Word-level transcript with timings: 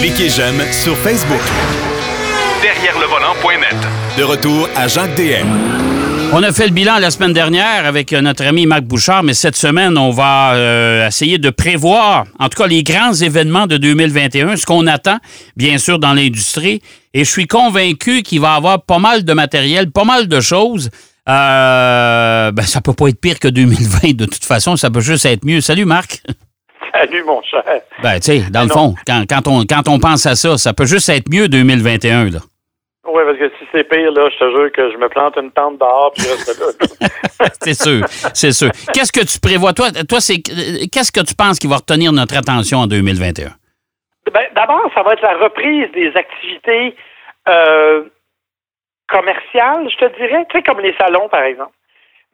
Cliquez 0.00 0.28
j'aime 0.28 0.60
sur 0.72 0.96
Facebook. 0.98 1.40
Derrière 2.62 2.98
le 2.98 3.06
volant.net. 3.06 3.76
De 4.18 4.22
retour 4.22 4.68
à 4.76 4.88
Jacques 4.88 5.14
DM. 5.16 5.46
On 6.32 6.42
a 6.42 6.52
fait 6.52 6.66
le 6.66 6.72
bilan 6.72 6.98
la 6.98 7.10
semaine 7.10 7.32
dernière 7.32 7.86
avec 7.86 8.12
euh, 8.12 8.20
notre 8.20 8.44
ami 8.44 8.66
Marc 8.66 8.82
Bouchard, 8.82 9.22
mais 9.22 9.34
cette 9.34 9.56
semaine, 9.56 9.96
on 9.96 10.10
va 10.10 10.54
euh, 10.54 11.06
essayer 11.06 11.38
de 11.38 11.50
prévoir, 11.50 12.24
en 12.38 12.48
tout 12.48 12.60
cas, 12.60 12.66
les 12.66 12.82
grands 12.82 13.12
événements 13.12 13.66
de 13.66 13.76
2021, 13.76 14.56
ce 14.56 14.66
qu'on 14.66 14.86
attend, 14.86 15.18
bien 15.56 15.78
sûr, 15.78 15.98
dans 15.98 16.12
l'industrie. 16.12 16.82
Et 17.12 17.24
je 17.24 17.30
suis 17.30 17.46
convaincu 17.46 18.22
qu'il 18.22 18.40
va 18.40 18.54
y 18.54 18.56
avoir 18.56 18.82
pas 18.82 18.98
mal 18.98 19.24
de 19.24 19.32
matériel, 19.32 19.90
pas 19.90 20.04
mal 20.04 20.26
de 20.26 20.40
choses. 20.40 20.90
Euh, 21.28 22.50
ben, 22.52 22.66
ça 22.66 22.80
peut 22.80 22.92
pas 22.92 23.08
être 23.08 23.20
pire 23.20 23.38
que 23.38 23.48
2020 23.48 24.14
de 24.16 24.26
toute 24.26 24.44
façon, 24.44 24.76
ça 24.76 24.90
peut 24.90 25.00
juste 25.00 25.24
être 25.24 25.44
mieux. 25.44 25.60
Salut 25.60 25.84
Marc. 25.86 26.22
Salut 26.94 27.24
mon 27.24 27.42
cher. 27.42 27.64
Ben, 28.02 28.14
tu 28.14 28.22
sais, 28.22 28.50
dans 28.52 28.62
le 28.62 28.68
fond, 28.68 28.94
quand, 29.04 29.24
quand, 29.28 29.48
on, 29.48 29.64
quand 29.68 29.88
on 29.88 29.98
pense 29.98 30.26
à 30.26 30.36
ça, 30.36 30.56
ça 30.56 30.72
peut 30.72 30.86
juste 30.86 31.08
être 31.08 31.28
mieux 31.28 31.48
2021, 31.48 32.30
là. 32.30 32.38
Oui, 33.06 33.22
parce 33.26 33.38
que 33.38 33.48
si 33.58 33.64
c'est 33.72 33.84
pire, 33.84 34.12
là, 34.12 34.30
je 34.30 34.38
te 34.38 34.50
jure 34.50 34.72
que 34.72 34.92
je 34.92 34.96
me 34.96 35.08
plante 35.08 35.36
une 35.36 35.50
tente 35.50 35.78
dehors 35.78 36.12
puis 36.14 36.24
je 36.24 36.30
reste 36.30 36.58
là. 36.58 37.48
c'est 37.60 37.74
sûr, 37.74 38.06
c'est 38.32 38.52
sûr. 38.52 38.70
Qu'est-ce 38.94 39.12
que 39.12 39.24
tu 39.26 39.38
prévois? 39.40 39.72
Toi, 39.72 39.90
toi 40.08 40.20
c'est 40.20 40.40
qu'est-ce 40.40 41.12
que 41.12 41.20
tu 41.20 41.34
penses 41.34 41.58
qui 41.58 41.66
va 41.66 41.76
retenir 41.76 42.12
notre 42.12 42.36
attention 42.36 42.78
en 42.78 42.86
2021? 42.86 43.50
Ben, 44.32 44.46
D'abord, 44.54 44.90
ça 44.94 45.02
va 45.02 45.12
être 45.12 45.22
la 45.22 45.36
reprise 45.36 45.90
des 45.92 46.12
activités 46.16 46.96
euh, 47.48 48.04
commerciales, 49.08 49.88
je 49.90 49.96
te 49.96 50.16
dirais, 50.16 50.46
tu 50.48 50.56
sais, 50.56 50.62
comme 50.62 50.80
les 50.80 50.94
salons, 50.96 51.28
par 51.28 51.42
exemple. 51.42 51.72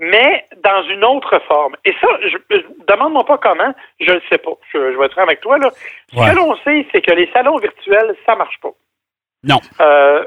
Mais 0.00 0.46
dans 0.64 0.82
une 0.84 1.04
autre 1.04 1.38
forme. 1.46 1.76
Et 1.84 1.94
ça, 2.00 2.08
je, 2.22 2.56
demande-moi 2.88 3.24
pas 3.24 3.36
comment, 3.36 3.72
je 4.00 4.12
ne 4.12 4.20
sais 4.30 4.38
pas. 4.38 4.52
Je, 4.72 4.78
vais 4.78 5.04
être 5.04 5.12
franc 5.12 5.22
avec 5.22 5.40
toi. 5.40 5.58
Là. 5.58 5.70
Ce 6.10 6.16
que 6.16 6.36
l'on 6.36 6.56
sait, 6.64 6.86
c'est 6.90 7.02
que 7.02 7.12
les 7.12 7.30
salons 7.32 7.58
virtuels, 7.58 8.16
ça 8.24 8.34
marche 8.34 8.58
pas. 8.60 8.70
Non. 9.44 9.60
Euh, 9.80 10.24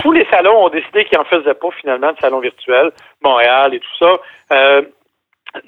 tous 0.00 0.12
les 0.12 0.26
salons 0.30 0.66
ont 0.66 0.68
décidé 0.68 1.04
qu'ils 1.04 1.18
n'en 1.18 1.24
faisaient 1.24 1.54
pas 1.54 1.70
finalement 1.80 2.12
de 2.12 2.18
salons 2.18 2.40
virtuels, 2.40 2.92
Montréal 3.20 3.74
et 3.74 3.80
tout 3.80 3.96
ça. 3.98 4.16
Euh, 4.52 4.82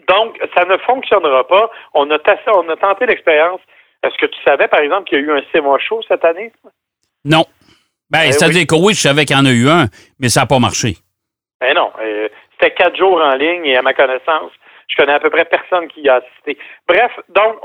donc, 0.09 0.39
ça 0.57 0.65
ne 0.65 0.77
fonctionnera 0.79 1.47
pas. 1.47 1.71
On 1.95 2.09
a, 2.11 2.19
tassé, 2.19 2.43
on 2.55 2.69
a 2.69 2.77
tenté 2.77 3.07
l'expérience. 3.07 3.61
Est-ce 4.05 4.17
que 4.19 4.27
tu 4.27 4.39
savais, 4.45 4.69
par 4.69 4.81
exemple, 4.81 5.09
qu'il 5.09 5.19
y 5.19 5.23
a 5.23 5.25
eu 5.25 5.33
un 5.33 5.43
CMA 5.53 5.79
show 5.79 6.01
cette 6.07 6.25
année? 6.25 6.53
Non. 7.25 7.45
Ben, 8.11 8.21
eh 8.27 8.33
c'est-à-dire 8.33 8.67
que 8.67 8.75
oui, 8.75 8.95
je 8.95 9.01
savais 9.01 9.25
qu'il 9.25 9.37
y 9.37 9.41
en 9.41 9.45
a 9.45 9.51
eu 9.51 9.69
un, 9.69 9.87
mais 10.21 10.29
ça 10.29 10.41
n'a 10.41 10.47
pas 10.47 10.59
marché. 10.59 10.97
Ben 11.61 11.75
non. 11.75 11.91
Euh, 12.01 12.29
c'était 12.59 12.75
quatre 12.75 12.97
jours 12.97 13.21
en 13.21 13.35
ligne 13.35 13.65
et 13.67 13.77
à 13.77 13.83
ma 13.83 13.95
connaissance, 13.95 14.53
je 14.89 14.97
connais 14.97 15.13
à 15.13 15.21
peu 15.21 15.31
près 15.31 15.45
personne 15.45 15.87
qui 15.89 16.01
y 16.01 16.09
a 16.09 16.17
assisté. 16.17 16.59
Bref, 16.89 17.13
donc 17.29 17.57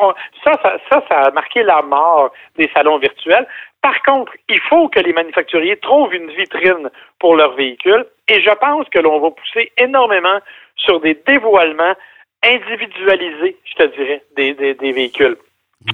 ça, 0.43 0.51
ça, 0.61 1.03
ça, 1.09 1.19
a 1.21 1.31
marqué 1.31 1.63
la 1.63 1.81
mort 1.81 2.31
des 2.57 2.69
salons 2.73 2.97
virtuels. 2.97 3.47
Par 3.81 4.01
contre, 4.03 4.33
il 4.49 4.59
faut 4.61 4.89
que 4.89 4.99
les 4.99 5.13
manufacturiers 5.13 5.77
trouvent 5.77 6.13
une 6.13 6.29
vitrine 6.31 6.89
pour 7.19 7.35
leurs 7.35 7.53
véhicules 7.53 8.05
et 8.27 8.41
je 8.41 8.51
pense 8.51 8.87
que 8.89 8.99
l'on 8.99 9.19
va 9.19 9.31
pousser 9.31 9.71
énormément 9.77 10.39
sur 10.75 10.99
des 10.99 11.15
dévoilements 11.25 11.95
individualisés, 12.43 13.57
je 13.63 13.73
te 13.75 13.95
dirais, 13.95 14.23
des, 14.35 14.53
des, 14.53 14.91
véhicules. 14.91 15.37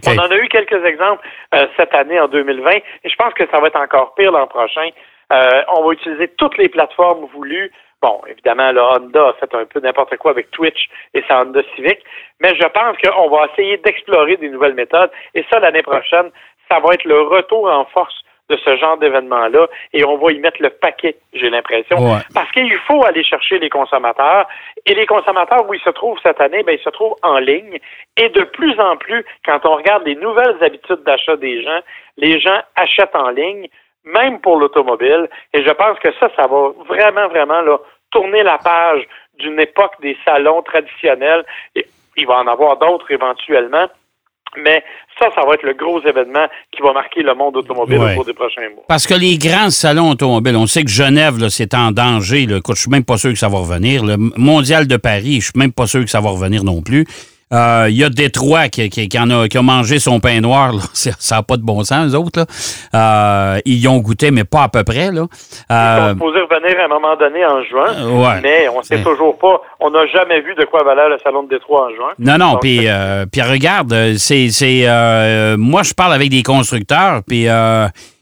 On 0.07 0.17
en 0.17 0.31
a 0.31 0.37
eu 0.37 0.47
quelques 0.47 0.83
exemples 0.83 1.27
euh, 1.53 1.67
cette 1.77 1.93
année 1.93 2.19
en 2.19 2.27
2020 2.27 2.71
et 2.71 2.83
je 3.05 3.15
pense 3.15 3.33
que 3.33 3.43
ça 3.51 3.59
va 3.59 3.67
être 3.67 3.79
encore 3.79 4.15
pire 4.15 4.31
l'an 4.31 4.47
prochain. 4.47 4.89
Euh, 5.31 5.61
on 5.75 5.83
va 5.83 5.93
utiliser 5.93 6.27
toutes 6.27 6.57
les 6.57 6.69
plateformes 6.69 7.25
voulues. 7.25 7.71
Bon, 8.01 8.21
évidemment, 8.27 8.71
le 8.71 8.81
Honda 8.81 9.29
a 9.29 9.33
fait 9.33 9.53
un 9.53 9.65
peu 9.65 9.81
n'importe 9.81 10.15
quoi 10.17 10.31
avec 10.31 10.51
Twitch 10.51 10.89
et 11.13 11.23
sa 11.27 11.41
Honda 11.41 11.61
Civic, 11.75 11.99
mais 12.39 12.55
je 12.55 12.67
pense 12.67 12.97
qu'on 12.97 13.29
va 13.29 13.47
essayer 13.51 13.77
d'explorer 13.77 14.37
des 14.37 14.49
nouvelles 14.49 14.73
méthodes 14.73 15.11
et 15.35 15.45
ça, 15.51 15.59
l'année 15.59 15.83
prochaine, 15.83 16.31
ça 16.69 16.79
va 16.79 16.93
être 16.93 17.03
le 17.03 17.21
retour 17.21 17.69
en 17.69 17.83
force 17.85 18.23
de 18.49 18.57
ce 18.57 18.77
genre 18.77 18.97
d'événement-là 18.97 19.67
et 19.93 20.03
on 20.03 20.17
va 20.17 20.31
y 20.31 20.39
mettre 20.39 20.61
le 20.61 20.69
paquet, 20.69 21.17
j'ai 21.33 21.49
l'impression. 21.49 21.97
Parce 22.33 22.51
qu'il 22.51 22.75
faut 22.87 23.03
aller 23.05 23.23
chercher 23.23 23.59
les 23.59 23.69
consommateurs 23.69 24.47
et 24.85 24.95
les 24.95 25.05
consommateurs 25.05 25.67
où 25.69 25.73
ils 25.73 25.81
se 25.81 25.89
trouvent 25.91 26.19
cette 26.23 26.41
année, 26.41 26.63
ben, 26.63 26.75
ils 26.79 26.83
se 26.83 26.89
trouvent 26.89 27.15
en 27.21 27.37
ligne 27.37 27.79
et 28.17 28.29
de 28.29 28.43
plus 28.43 28.79
en 28.79 28.97
plus, 28.97 29.23
quand 29.45 29.59
on 29.65 29.75
regarde 29.75 30.05
les 30.05 30.15
nouvelles 30.15 30.57
habitudes 30.61 31.03
d'achat 31.03 31.35
des 31.35 31.61
gens, 31.63 31.79
les 32.17 32.39
gens 32.39 32.59
achètent 32.75 33.15
en 33.15 33.29
ligne, 33.29 33.67
même 34.05 34.39
pour 34.39 34.57
l'automobile 34.57 35.29
et 35.53 35.63
je 35.63 35.71
pense 35.71 35.99
que 35.99 36.11
ça, 36.19 36.29
ça 36.35 36.47
va 36.47 36.71
vraiment, 36.87 37.27
vraiment 37.27 37.61
là, 37.61 37.77
tourner 38.11 38.43
la 38.43 38.57
page 38.57 39.07
d'une 39.37 39.59
époque 39.59 39.93
des 40.01 40.17
salons 40.25 40.61
traditionnels 40.61 41.45
et 41.75 41.85
il 42.17 42.27
va 42.27 42.39
en 42.39 42.47
avoir 42.47 42.77
d'autres 42.77 43.11
éventuellement 43.11 43.87
mais 44.57 44.83
ça, 45.19 45.27
ça 45.35 45.41
va 45.45 45.53
être 45.53 45.63
le 45.63 45.73
gros 45.73 46.01
événement 46.01 46.47
qui 46.71 46.81
va 46.81 46.93
marquer 46.93 47.21
le 47.21 47.33
monde 47.35 47.57
automobile 47.57 47.99
au 47.99 48.15
cours 48.15 48.25
des 48.25 48.33
prochains 48.33 48.69
mois. 48.73 48.83
Parce 48.87 49.05
que 49.05 49.13
les 49.13 49.37
grands 49.37 49.69
salons 49.69 50.11
automobiles, 50.11 50.55
on 50.55 50.65
sait 50.65 50.83
que 50.83 50.89
Genève, 50.89 51.35
c'est 51.49 51.73
en 51.73 51.91
danger. 51.91 52.45
Là. 52.45 52.59
je 52.67 52.73
suis 52.73 52.89
même 52.89 53.03
pas 53.03 53.17
sûr 53.17 53.31
que 53.31 53.37
ça 53.37 53.49
va 53.49 53.59
revenir. 53.59 54.03
Le 54.03 54.15
Mondial 54.17 54.87
de 54.87 54.97
Paris, 54.97 55.41
je 55.41 55.45
suis 55.51 55.59
même 55.59 55.73
pas 55.73 55.87
sûr 55.87 56.01
que 56.01 56.09
ça 56.09 56.21
va 56.21 56.29
revenir 56.29 56.63
non 56.63 56.81
plus. 56.81 57.05
Il 57.51 57.57
euh, 57.57 57.89
y 57.89 58.03
a 58.03 58.09
Détroit 58.09 58.67
qui, 58.67 58.87
qui, 58.91 59.09
qui, 59.09 59.19
en 59.19 59.27
a, 59.31 59.47
qui 59.47 59.57
a 59.57 59.63
mangé 59.63 59.97
son 59.97 60.19
pain 60.19 60.39
noir. 60.39 60.71
Ça 60.93 61.35
n'a 61.37 61.41
pas 61.41 61.57
de 61.57 61.63
bon 61.63 61.83
sens, 61.83 62.13
eux 62.13 62.15
autres. 62.15 62.41
Là. 62.41 62.45
Euh, 62.93 63.59
ils 63.65 63.79
y 63.79 63.87
ont 63.87 63.97
goûté, 63.97 64.29
mais 64.29 64.43
pas 64.43 64.63
à 64.63 64.69
peu 64.69 64.83
près. 64.83 65.11
Là. 65.11 65.21
Euh, 65.21 65.25
ils 65.71 66.01
sont 66.03 66.09
supposés 66.13 66.41
revenir 66.41 66.79
à 66.79 66.85
un 66.85 66.87
moment 66.87 67.15
donné 67.15 67.43
en 67.43 67.63
juin, 67.63 68.39
mais 68.43 68.69
on 68.69 68.79
ne 68.79 68.83
sait 68.83 69.01
toujours 69.01 69.35
pas. 69.39 69.61
On 69.79 69.89
n'a 69.89 70.05
jamais 70.05 70.41
vu 70.41 70.53
de 70.53 70.65
quoi 70.65 70.83
valait 70.83 71.09
le 71.09 71.17
salon 71.23 71.41
de 71.41 71.49
Détroit 71.49 71.87
en 71.87 71.95
juin. 71.95 72.09
Non, 72.19 72.37
non. 72.37 72.57
Puis, 72.61 72.87
puis 73.31 73.41
regarde, 73.41 73.95
c'est, 74.17 74.49
c'est 74.49 74.85
moi, 75.57 75.81
je 75.81 75.93
parle 75.95 76.13
avec 76.13 76.29
des 76.29 76.43
constructeurs, 76.43 77.21
puis 77.27 77.47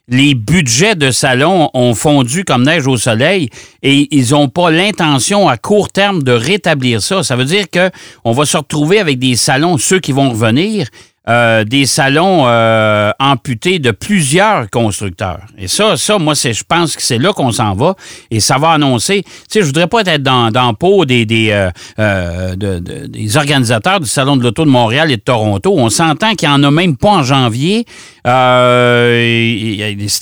les 0.09 0.35
budgets 0.35 0.95
de 0.95 1.11
salon 1.11 1.69
ont 1.73 1.93
fondu 1.93 2.45
comme 2.45 2.63
neige 2.63 2.87
au 2.87 2.97
soleil 2.97 3.49
et 3.83 4.07
ils 4.15 4.31
n'ont 4.31 4.47
pas 4.47 4.71
l'intention 4.71 5.49
à 5.49 5.57
court 5.57 5.89
terme 5.89 6.23
de 6.23 6.31
rétablir 6.31 7.01
ça. 7.01 7.23
Ça 7.23 7.35
veut 7.35 7.45
dire 7.45 7.65
qu'on 7.69 8.31
va 8.31 8.45
se 8.45 8.57
retrouver 8.57 8.99
avec 8.99 9.19
des 9.19 9.35
salons, 9.35 9.77
ceux 9.77 9.99
qui 9.99 10.13
vont 10.13 10.29
revenir, 10.29 10.87
euh, 11.29 11.63
des 11.65 11.85
salons 11.85 12.43
euh, 12.47 13.11
amputés 13.19 13.79
de 13.79 13.91
plusieurs 13.91 14.69
constructeurs. 14.69 15.41
Et 15.57 15.67
ça, 15.67 15.97
ça, 15.97 16.17
moi, 16.17 16.35
c'est, 16.35 16.53
je 16.53 16.63
pense 16.63 16.95
que 16.95 17.01
c'est 17.01 17.17
là 17.17 17.33
qu'on 17.33 17.51
s'en 17.51 17.73
va. 17.73 17.95
Et 18.31 18.39
ça 18.39 18.57
va 18.57 18.69
annoncer. 18.69 19.23
Tu 19.23 19.31
sais, 19.49 19.61
je 19.61 19.65
voudrais 19.65 19.87
pas 19.87 20.01
être 20.01 20.23
dans, 20.23 20.51
dans 20.51 20.69
le 20.69 20.75
pot 20.75 21.05
des, 21.05 21.25
des, 21.25 21.69
euh, 21.99 22.55
des 22.55 23.37
organisateurs 23.37 23.99
du 23.99 24.07
Salon 24.07 24.37
de 24.37 24.43
l'Auto 24.43 24.63
de 24.63 24.69
Montréal 24.69 25.11
et 25.11 25.17
de 25.17 25.21
Toronto. 25.21 25.73
On 25.75 25.89
s'entend 25.89 26.33
qu'il 26.35 26.47
n'y 26.47 26.55
en 26.55 26.63
a 26.63 26.71
même 26.71 26.95
pas 26.95 27.09
en 27.09 27.23
janvier 27.23 27.85
cette 28.23 28.31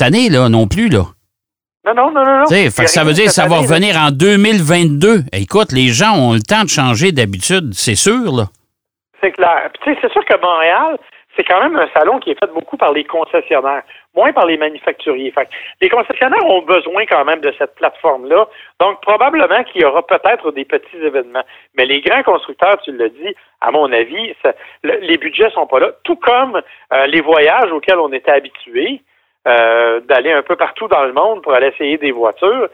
année, 0.02 0.30
là, 0.30 0.50
non 0.50 0.68
plus, 0.68 0.90
là. 0.90 1.06
Non, 1.86 1.94
non, 1.94 2.12
non, 2.12 2.40
non. 2.40 2.46
Fait 2.48 2.86
que 2.86 2.90
ça 2.90 3.04
veut 3.04 3.14
dire 3.14 3.26
que 3.26 3.32
ça 3.32 3.46
va 3.46 3.60
revenir 3.60 3.96
en 3.96 4.10
2022. 4.10 5.26
écoute, 5.34 5.72
les 5.72 5.90
gens 5.90 6.18
ont 6.18 6.34
le 6.34 6.42
temps 6.42 6.64
de 6.64 6.70
changer 6.70 7.12
d'habitude, 7.12 7.74
c'est 7.76 7.94
sûr, 7.96 8.36
là. 8.36 8.48
C'est 9.26 9.32
clair. 9.32 9.72
c'est 9.84 10.12
sûr 10.12 10.24
que 10.24 10.40
Montréal, 10.40 11.00
c'est 11.36 11.44
quand 11.44 11.60
même 11.60 11.76
un 11.76 11.90
salon 11.98 12.20
qui 12.20 12.30
est 12.30 12.40
fait 12.40 12.54
beaucoup 12.54 12.78
par 12.78 12.94
les 12.94 13.04
concessionnaires, 13.06 13.82
moins 14.16 14.32
par 14.34 14.46
les 14.46 14.56
manufacturiers. 14.56 15.34
Les 15.82 15.90
concessionnaires 15.90 16.46
ont 16.46 16.62
besoin 16.62 17.08
quand 17.08 17.26
même 17.26 17.40
de 17.40 17.52
cette 17.58 17.74
plateforme-là. 17.74 18.48
Donc, 18.80 19.02
probablement 19.02 19.64
qu'il 19.64 19.82
y 19.82 19.86
aura 19.86 20.06
peut-être 20.06 20.52
des 20.52 20.64
petits 20.64 20.98
événements. 20.98 21.42
Mais 21.76 21.86
les 21.86 22.02
grands 22.02 22.22
constructeurs, 22.22 22.78
tu 22.84 22.96
l'as 22.96 23.10
dit, 23.10 23.36
à 23.62 23.72
mon 23.72 23.92
avis, 23.92 24.36
les 24.84 25.18
budgets 25.18 25.50
sont 25.50 25.66
pas 25.66 25.80
là. 25.80 25.90
Tout 26.04 26.18
comme 26.18 26.62
euh, 26.94 27.08
les 27.08 27.22
voyages 27.22 27.72
auxquels 27.72 27.98
on 27.98 28.14
était 28.14 28.32
habitués, 28.32 29.02
euh, 29.48 30.02
d'aller 30.02 30.34
un 30.34 30.44
peu 30.44 30.56
partout 30.56 30.88
dans 30.88 31.04
le 31.04 31.14
monde 31.14 31.42
pour 31.42 31.56
aller 31.56 31.70
essayer 31.70 31.98
des 31.98 32.12
voitures. 32.12 32.70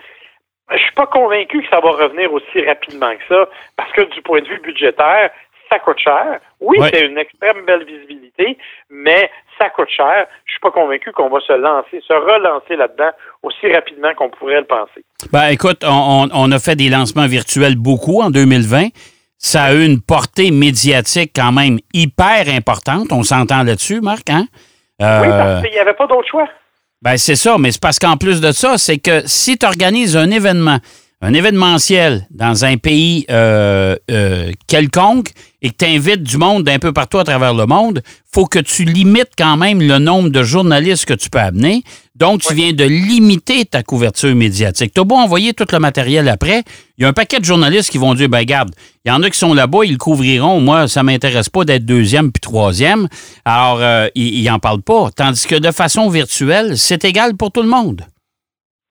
Je 0.69 0.77
suis 0.77 0.93
pas 0.95 1.07
convaincu 1.07 1.61
que 1.61 1.69
ça 1.69 1.79
va 1.79 1.91
revenir 1.91 2.31
aussi 2.33 2.61
rapidement 2.65 3.11
que 3.15 3.35
ça, 3.35 3.49
parce 3.77 3.91
que 3.93 4.01
du 4.01 4.21
point 4.21 4.41
de 4.41 4.47
vue 4.47 4.59
budgétaire, 4.59 5.31
ça 5.71 5.79
coûte 5.79 5.99
cher. 5.99 6.39
Oui, 6.59 6.77
c'est 6.91 7.05
une 7.05 7.17
extrême 7.17 7.65
belle 7.65 7.85
visibilité, 7.85 8.57
mais 8.89 9.29
ça 9.57 9.69
coûte 9.69 9.89
cher. 9.89 10.27
Je 10.45 10.51
suis 10.51 10.59
pas 10.59 10.71
convaincu 10.71 11.11
qu'on 11.11 11.29
va 11.29 11.39
se 11.39 11.53
lancer, 11.53 12.01
se 12.05 12.13
relancer 12.13 12.75
là-dedans 12.75 13.11
aussi 13.43 13.71
rapidement 13.71 14.13
qu'on 14.15 14.29
pourrait 14.29 14.59
le 14.59 14.65
penser. 14.65 15.03
Ben, 15.31 15.47
écoute, 15.49 15.83
on, 15.87 16.51
a 16.51 16.59
fait 16.59 16.75
des 16.75 16.89
lancements 16.89 17.27
virtuels 17.27 17.75
beaucoup 17.75 18.21
en 18.21 18.29
2020. 18.29 18.87
Ça 19.37 19.63
a 19.63 19.73
eu 19.73 19.85
une 19.85 20.01
portée 20.01 20.51
médiatique 20.51 21.31
quand 21.35 21.51
même 21.51 21.79
hyper 21.93 22.49
importante. 22.49 23.11
On 23.11 23.23
s'entend 23.23 23.63
là-dessus, 23.63 24.01
Marc, 24.01 24.29
hein? 24.29 24.45
oui, 24.99 25.29
parce 25.29 25.63
qu'il 25.63 25.71
n'y 25.71 25.79
avait 25.79 25.93
pas 25.93 26.05
d'autre 26.05 26.27
choix. 26.27 26.47
Ben, 27.01 27.17
c'est 27.17 27.35
ça, 27.35 27.57
mais 27.57 27.71
c'est 27.71 27.81
parce 27.81 27.97
qu'en 27.97 28.17
plus 28.17 28.41
de 28.41 28.51
ça, 28.51 28.77
c'est 28.77 28.99
que 28.99 29.25
si 29.25 29.57
tu 29.57 29.65
organises 29.65 30.15
un 30.15 30.29
événement 30.29 30.77
un 31.21 31.33
événementiel 31.33 32.25
dans 32.31 32.65
un 32.65 32.77
pays 32.77 33.25
euh, 33.29 33.95
euh, 34.09 34.51
quelconque 34.67 35.29
et 35.61 35.69
que 35.69 35.75
tu 35.77 35.85
invites 35.85 36.23
du 36.23 36.37
monde 36.37 36.63
d'un 36.63 36.79
peu 36.79 36.91
partout 36.91 37.19
à 37.19 37.23
travers 37.23 37.53
le 37.53 37.67
monde, 37.67 38.01
faut 38.33 38.47
que 38.47 38.57
tu 38.57 38.83
limites 38.83 39.33
quand 39.37 39.57
même 39.57 39.79
le 39.79 39.99
nombre 39.99 40.29
de 40.29 40.41
journalistes 40.41 41.05
que 41.05 41.13
tu 41.13 41.29
peux 41.29 41.37
amener. 41.39 41.83
Donc, 42.15 42.41
tu 42.41 42.55
viens 42.55 42.73
de 42.73 42.83
limiter 42.83 43.65
ta 43.65 43.83
couverture 43.83 44.35
médiatique. 44.35 44.93
Tu 44.95 45.01
as 45.01 45.03
beau 45.03 45.15
envoyer 45.15 45.53
tout 45.53 45.65
le 45.71 45.77
matériel 45.77 46.27
après, 46.27 46.63
il 46.97 47.03
y 47.03 47.05
a 47.05 47.09
un 47.09 47.13
paquet 47.13 47.39
de 47.39 47.45
journalistes 47.45 47.91
qui 47.91 47.99
vont 47.99 48.15
dire, 48.15 48.27
ben 48.27 48.39
regarde, 48.39 48.71
il 49.05 49.09
y 49.09 49.11
en 49.11 49.21
a 49.21 49.29
qui 49.29 49.37
sont 49.37 49.53
là-bas, 49.53 49.79
ils 49.83 49.93
le 49.93 49.97
couvriront. 49.97 50.59
Moi, 50.59 50.87
ça 50.87 51.03
m'intéresse 51.03 51.49
pas 51.49 51.63
d'être 51.63 51.85
deuxième 51.85 52.31
puis 52.31 52.41
troisième. 52.41 53.07
Alors, 53.45 53.79
euh, 53.81 54.07
ils 54.15 54.43
n'en 54.45 54.57
parlent 54.57 54.81
pas. 54.81 55.09
Tandis 55.15 55.45
que 55.45 55.55
de 55.55 55.71
façon 55.71 56.09
virtuelle, 56.09 56.77
c'est 56.77 57.05
égal 57.05 57.35
pour 57.37 57.51
tout 57.51 57.61
le 57.61 57.69
monde. 57.69 58.01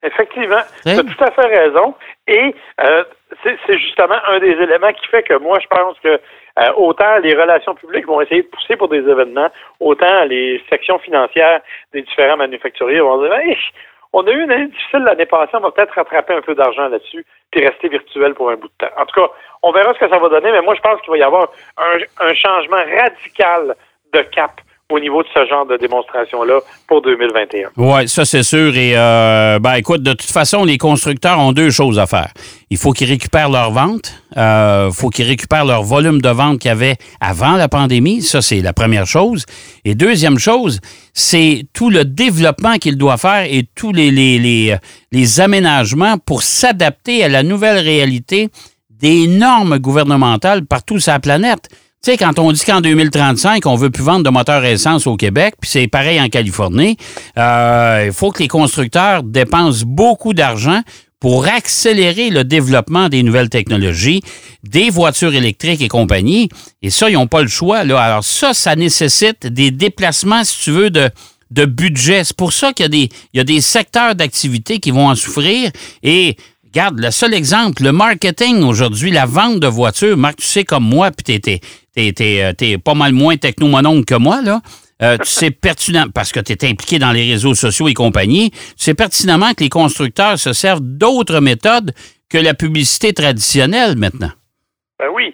Effectivement, 0.03 0.63
tu 0.83 0.89
as 0.91 1.03
tout 1.03 1.25
à 1.25 1.31
fait 1.33 1.47
raison. 1.47 1.95
Et 2.31 2.55
euh, 2.81 3.05
c'est 3.43 3.79
justement 3.79 4.19
un 4.29 4.39
des 4.39 4.53
éléments 4.53 4.93
qui 4.93 5.07
fait 5.09 5.25
que 5.25 5.35
moi, 5.35 5.59
je 5.61 5.67
pense 5.67 5.99
que 5.99 6.09
euh, 6.09 6.73
autant 6.77 7.19
les 7.19 7.35
relations 7.35 7.75
publiques 7.75 8.07
vont 8.07 8.21
essayer 8.21 8.43
de 8.43 8.47
pousser 8.47 8.77
pour 8.77 8.89
des 8.89 8.99
événements, 8.99 9.49
autant 9.81 10.25
les 10.25 10.63
sections 10.71 11.01
financières 11.01 11.61
des 11.93 12.03
différents 12.03 12.37
manufacturiers 12.37 13.01
vont 13.01 13.21
dire 13.21 13.35
on 14.13 14.27
a 14.27 14.31
eu 14.31 14.45
une 14.45 14.51
année 14.51 14.67
difficile 14.67 15.01
l'année 15.01 15.27
passée, 15.27 15.53
on 15.55 15.61
va 15.61 15.73
peut-être 15.73 15.95
rattraper 15.95 16.35
un 16.35 16.41
peu 16.41 16.55
d'argent 16.55 16.89
là-dessus, 16.89 17.25
puis 17.51 17.67
rester 17.67 17.89
virtuel 17.89 18.35
pour 18.35 18.51
un 18.51 18.57
bout 18.57 18.69
de 18.69 18.87
temps. 18.87 18.95
En 18.97 19.07
tout 19.07 19.21
cas, 19.21 19.29
on 19.63 19.73
verra 19.73 19.93
ce 19.95 19.99
que 19.99 20.09
ça 20.09 20.19
va 20.19 20.29
donner, 20.29 20.53
mais 20.53 20.63
moi, 20.63 20.75
je 20.75 20.81
pense 20.81 21.01
qu'il 21.01 21.11
va 21.11 21.19
y 21.19 21.23
avoir 21.23 21.49
un 21.77 22.35
changement 22.35 22.83
radical 22.99 23.75
de 24.13 24.21
cap 24.23 24.53
au 24.91 25.01
niveau 25.01 25.23
de 25.23 25.29
ce 25.35 25.47
genre 25.47 25.67
de 25.67 25.77
démonstration-là 25.77 26.61
pour 26.87 27.03
2021. 27.03 27.71
Oui, 27.77 28.09
ça 28.09 28.25
c'est 28.25 28.43
sûr. 28.43 28.77
Et 28.77 28.93
euh, 28.97 29.59
ben 29.59 29.75
écoute, 29.75 30.03
de 30.03 30.13
toute 30.13 30.31
façon, 30.31 30.65
les 30.65 30.79
constructeurs 30.79 31.39
ont 31.39 31.53
deux 31.53 31.71
choses 31.71 31.99
à 31.99 32.07
faire. 32.07 32.31
Il 32.71 32.77
faut 32.77 32.93
qu'ils 32.93 33.09
récupèrent 33.09 33.51
leur 33.51 33.71
vente. 33.71 34.13
Il 34.33 34.39
euh, 34.39 34.91
faut 34.91 35.09
qu'ils 35.09 35.27
récupèrent 35.27 35.65
leur 35.65 35.83
volume 35.83 36.21
de 36.21 36.29
vente 36.29 36.59
qu'il 36.61 36.69
y 36.69 36.73
avait 36.73 36.97
avant 37.21 37.57
la 37.57 37.69
pandémie. 37.69 38.23
Ça, 38.23 38.43
c'est 38.43 38.61
la 38.61 38.73
première 38.73 39.07
chose. 39.07 39.45
Et 39.85 39.95
deuxième 39.95 40.39
chose, 40.39 40.81
c'est 41.13 41.65
tout 41.73 41.91
le 41.91 42.05
développement 42.05 42.77
qu'ils 42.77 42.97
doivent 42.97 43.21
faire 43.21 43.45
et 43.51 43.65
tous 43.75 43.93
les, 43.93 44.11
les, 44.11 44.39
les, 44.39 44.77
les 45.13 45.41
aménagements 45.41 46.17
pour 46.19 46.43
s'adapter 46.43 47.25
à 47.25 47.29
la 47.29 47.43
nouvelle 47.43 47.79
réalité 47.79 48.49
des 49.01 49.27
normes 49.27 49.79
gouvernementales 49.79 50.67
partout 50.67 50.99
sur 50.99 51.13
la 51.13 51.21
planète. 51.21 51.69
Tu 52.03 52.13
sais, 52.13 52.17
quand 52.17 52.39
on 52.39 52.51
dit 52.51 52.63
qu'en 52.65 52.81
2035, 52.81 53.67
on 53.67 53.75
veut 53.75 53.91
plus 53.91 54.03
vendre 54.03 54.25
de 54.25 54.31
moteurs 54.31 54.65
essence 54.65 55.07
au 55.07 55.19
Québec, 55.19 55.53
puis 55.61 55.69
c'est 55.69 55.87
pareil 55.87 56.19
en 56.19 56.31
Californie, 56.31 56.97
euh, 57.37 58.05
il 58.07 58.13
faut 58.15 58.31
que 58.31 58.43
les 58.43 58.49
constructeurs 58.49 59.23
dépensent 59.23 59.85
beaucoup 59.87 60.33
d'argent 60.33 60.81
pour 61.21 61.47
accélérer 61.47 62.31
le 62.31 62.43
développement 62.43 63.11
des 63.11 63.23
nouvelles 63.23 63.51
technologies, 63.51 64.23
des 64.65 64.89
voitures 64.89 65.35
électriques 65.35 65.83
et 65.83 65.89
compagnie. 65.89 66.49
Et 66.81 66.89
ça, 66.89 67.11
ils 67.11 67.15
n'ont 67.15 67.27
pas 67.27 67.43
le 67.43 67.49
choix. 67.49 67.85
Là. 67.85 68.01
Alors 68.01 68.25
ça, 68.25 68.55
ça 68.55 68.75
nécessite 68.77 69.47
des 69.47 69.71
déplacements, 69.71 70.43
si 70.43 70.65
tu 70.65 70.71
veux, 70.71 70.89
de, 70.89 71.11
de 71.51 71.67
budget. 71.67 72.25
C'est 72.25 72.37
pour 72.37 72.55
ça 72.55 72.73
qu'il 72.73 72.85
y 72.85 72.87
a 72.87 72.89
des, 72.89 73.09
y 73.35 73.41
a 73.41 73.45
des 73.45 73.61
secteurs 73.61 74.15
d'activité 74.15 74.79
qui 74.79 74.91
vont 74.91 75.09
en 75.09 75.15
souffrir. 75.15 75.71
Et 76.03 76.39
regarde, 76.65 76.99
le 76.99 77.11
seul 77.11 77.35
exemple, 77.35 77.83
le 77.83 77.93
marketing 77.93 78.63
aujourd'hui, 78.63 79.11
la 79.11 79.27
vente 79.27 79.61
de 79.61 79.67
voitures. 79.67 80.17
Marc, 80.17 80.37
tu 80.37 80.47
sais 80.47 80.65
comme 80.65 80.85
moi, 80.85 81.11
puis 81.11 81.39
t'es, 81.39 81.61
t'es, 81.95 82.13
es, 82.19 82.79
pas 82.79 82.95
mal 82.95 83.13
moins 83.13 83.37
technomononcle 83.37 84.05
que 84.05 84.17
moi, 84.17 84.43
là. 84.43 84.61
Euh, 85.03 85.17
tu 85.17 85.27
sais 85.27 85.51
pertinent, 85.51 86.05
parce 86.15 86.31
que 86.31 86.41
tu 86.41 86.53
es 86.53 86.69
impliqué 86.69 86.99
dans 86.99 87.11
les 87.11 87.31
réseaux 87.31 87.55
sociaux 87.55 87.89
et 87.89 87.95
compagnie, 87.95 88.51
tu 88.51 88.59
sais 88.77 88.95
pertinemment 88.95 89.55
que 89.57 89.65
les 89.65 89.71
constructeurs 89.71 90.39
se 90.39 90.53
servent 90.53 90.83
d'autres 90.83 91.41
méthodes 91.41 91.93
que 92.31 92.37
la 92.37 92.53
publicité 92.53 93.15
traditionnelle 93.15 93.97
maintenant. 93.97 94.29
Ben 94.99 95.09
oui, 95.09 95.33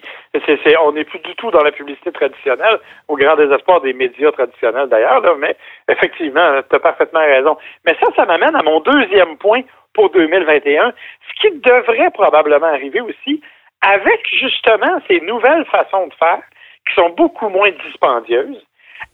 on 0.81 0.91
n'est 0.93 1.03
plus 1.03 1.19
du 1.19 1.35
tout 1.35 1.51
dans 1.51 1.61
la 1.61 1.71
publicité 1.71 2.11
traditionnelle, 2.11 2.79
au 3.07 3.15
grand 3.15 3.35
désespoir 3.35 3.81
des 3.81 3.93
médias 3.93 4.31
traditionnels 4.31 4.89
d'ailleurs, 4.89 5.21
mais 5.37 5.55
effectivement, 5.89 6.61
tu 6.69 6.75
as 6.75 6.79
parfaitement 6.79 7.19
raison. 7.19 7.57
Mais 7.85 7.95
ça, 8.01 8.07
ça 8.15 8.25
m'amène 8.25 8.55
à 8.55 8.63
mon 8.63 8.79
deuxième 8.81 9.37
point 9.37 9.61
pour 9.93 10.09
2021, 10.11 10.91
ce 10.91 11.41
qui 11.41 11.59
devrait 11.59 12.11
probablement 12.13 12.67
arriver 12.67 13.01
aussi, 13.01 13.41
avec 13.81 14.27
justement 14.31 14.99
ces 15.07 15.19
nouvelles 15.21 15.65
façons 15.65 16.07
de 16.07 16.13
faire 16.15 16.41
qui 16.87 16.95
sont 16.95 17.09
beaucoup 17.09 17.49
moins 17.49 17.71
dispendieuses, 17.85 18.65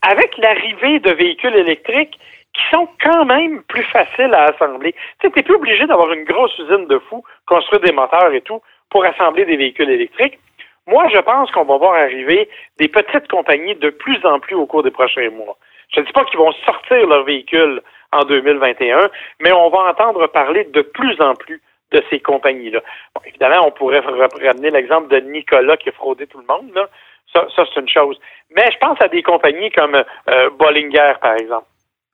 avec 0.02 0.38
l'arrivée 0.38 1.00
de 1.00 1.12
véhicules 1.12 1.56
électriques 1.56 2.20
qui 2.54 2.62
sont 2.72 2.88
quand 3.02 3.26
même 3.26 3.64
plus 3.64 3.84
faciles 3.84 4.34
à 4.34 4.46
assembler. 4.46 4.94
Tu 5.20 5.28
n'es 5.28 5.44
plus 5.44 5.56
obligé 5.56 5.86
d'avoir 5.86 6.12
une 6.14 6.24
grosse 6.24 6.58
usine 6.60 6.88
de 6.88 7.00
fous, 7.00 7.24
construire 7.48 7.82
des 7.82 7.92
moteurs 7.92 8.34
et 8.34 8.42
tout, 8.42 8.62
pour 8.90 9.04
assembler 9.06 9.46
des 9.46 9.58
véhicules 9.58 9.90
électriques. 9.90 10.40
Moi, 10.86 11.08
je 11.12 11.20
pense 11.20 11.50
qu'on 11.52 11.64
va 11.64 11.78
voir 11.78 11.96
arriver 11.96 12.48
des 12.78 12.88
petites 12.88 13.28
compagnies 13.28 13.76
de 13.76 13.90
plus 13.90 14.24
en 14.26 14.40
plus 14.40 14.56
au 14.56 14.68
cours 14.68 14.84
des 14.84 14.92
prochains 14.92 15.30
mois. 15.32 15.58
Je 15.94 16.02
ne 16.02 16.06
dis 16.06 16.12
pas 16.12 16.26
qu'ils 16.26 16.40
vont 16.40 16.52
sortir 16.66 17.08
leurs 17.08 17.24
véhicules 17.24 17.82
en 18.12 18.24
2021, 18.26 19.10
mais 19.40 19.52
on 19.52 19.70
va 19.70 19.90
entendre 19.90 20.28
parler 20.28 20.66
de 20.66 20.82
plus 20.82 21.20
en 21.22 21.34
plus 21.34 21.62
de 21.94 22.04
ces 22.10 22.20
compagnies-là. 22.20 22.82
évidemment, 23.26 23.68
on 23.68 23.72
pourrait 23.72 24.02
ramener 24.02 24.70
l'exemple 24.72 25.08
de 25.10 25.20
Nicolas 25.20 25.78
qui 25.78 25.90
a 25.90 25.92
fraudé 25.94 26.28
tout 26.28 26.40
le 26.40 26.46
monde. 26.46 26.72
Là. 26.76 26.88
Ça, 27.34 27.48
c'est 27.56 27.80
une 27.80 27.90
chose. 27.90 28.20
Mais 28.56 28.70
je 28.72 28.78
pense 28.78 28.98
à 29.02 29.08
des 29.08 29.24
compagnies 29.24 29.72
comme 29.72 29.96
euh, 29.96 30.50
Bollinger, 30.60 31.14
par 31.22 31.36
exemple. 31.36 31.66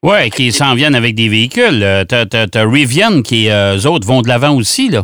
Oui, 0.02 0.30
qui 0.30 0.54
s'en 0.54 0.76
viennent 0.76 0.96
avec 0.96 1.16
des 1.16 1.28
véhicules. 1.28 1.84
Euh, 1.84 2.06
t'as, 2.06 2.24
as, 2.24 2.66
Rivian 2.66 3.22
qui, 3.22 3.50
euh, 3.50 3.76
eux 3.76 3.88
autres, 3.88 4.08
vont 4.08 4.22
de 4.22 4.30
l'avant 4.30 4.56
aussi, 4.56 4.90
là. 4.90 5.02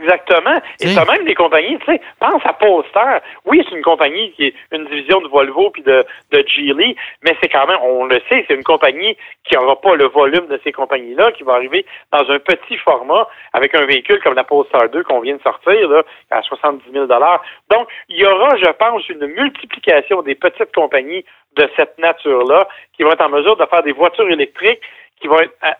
Exactement. 0.00 0.60
Et 0.80 0.88
ça 0.88 1.04
même 1.04 1.24
des 1.24 1.34
compagnies, 1.34 1.78
tu 1.78 1.86
sais, 1.86 2.00
pense 2.18 2.42
à 2.44 2.52
Polestar. 2.52 3.20
Oui, 3.44 3.64
c'est 3.68 3.76
une 3.76 3.82
compagnie 3.82 4.32
qui 4.32 4.46
est 4.46 4.54
une 4.72 4.86
division 4.86 5.20
de 5.20 5.28
Volvo 5.28 5.70
puis 5.70 5.82
de, 5.82 6.04
de 6.32 6.44
Geely, 6.46 6.96
mais 7.22 7.36
c'est 7.42 7.48
quand 7.48 7.66
même, 7.66 7.78
on 7.82 8.04
le 8.04 8.20
sait, 8.28 8.44
c'est 8.48 8.54
une 8.54 8.64
compagnie 8.64 9.16
qui 9.44 9.56
n'aura 9.56 9.80
pas 9.80 9.94
le 9.94 10.06
volume 10.06 10.46
de 10.46 10.60
ces 10.64 10.72
compagnies-là, 10.72 11.32
qui 11.32 11.42
va 11.42 11.54
arriver 11.54 11.84
dans 12.12 12.30
un 12.30 12.38
petit 12.38 12.76
format 12.78 13.28
avec 13.52 13.74
un 13.74 13.84
véhicule 13.84 14.20
comme 14.22 14.34
la 14.34 14.44
Polestar 14.44 14.88
2 14.88 15.02
qu'on 15.04 15.20
vient 15.20 15.36
de 15.36 15.42
sortir, 15.42 15.88
là, 15.88 16.02
à 16.30 16.42
70 16.42 16.82
000 16.92 17.06
Donc, 17.06 17.88
il 18.08 18.18
y 18.18 18.24
aura, 18.24 18.56
je 18.56 18.70
pense, 18.70 19.08
une 19.08 19.26
multiplication 19.26 20.22
des 20.22 20.34
petites 20.34 20.74
compagnies 20.74 21.24
de 21.56 21.68
cette 21.76 21.98
nature-là 21.98 22.68
qui 22.96 23.02
vont 23.02 23.12
être 23.12 23.24
en 23.24 23.28
mesure 23.28 23.56
de 23.56 23.66
faire 23.66 23.82
des 23.82 23.92
voitures 23.92 24.30
électriques 24.30 24.80
qui 25.20 25.28
vont 25.28 25.40
être 25.40 25.54
euh, 25.64 25.70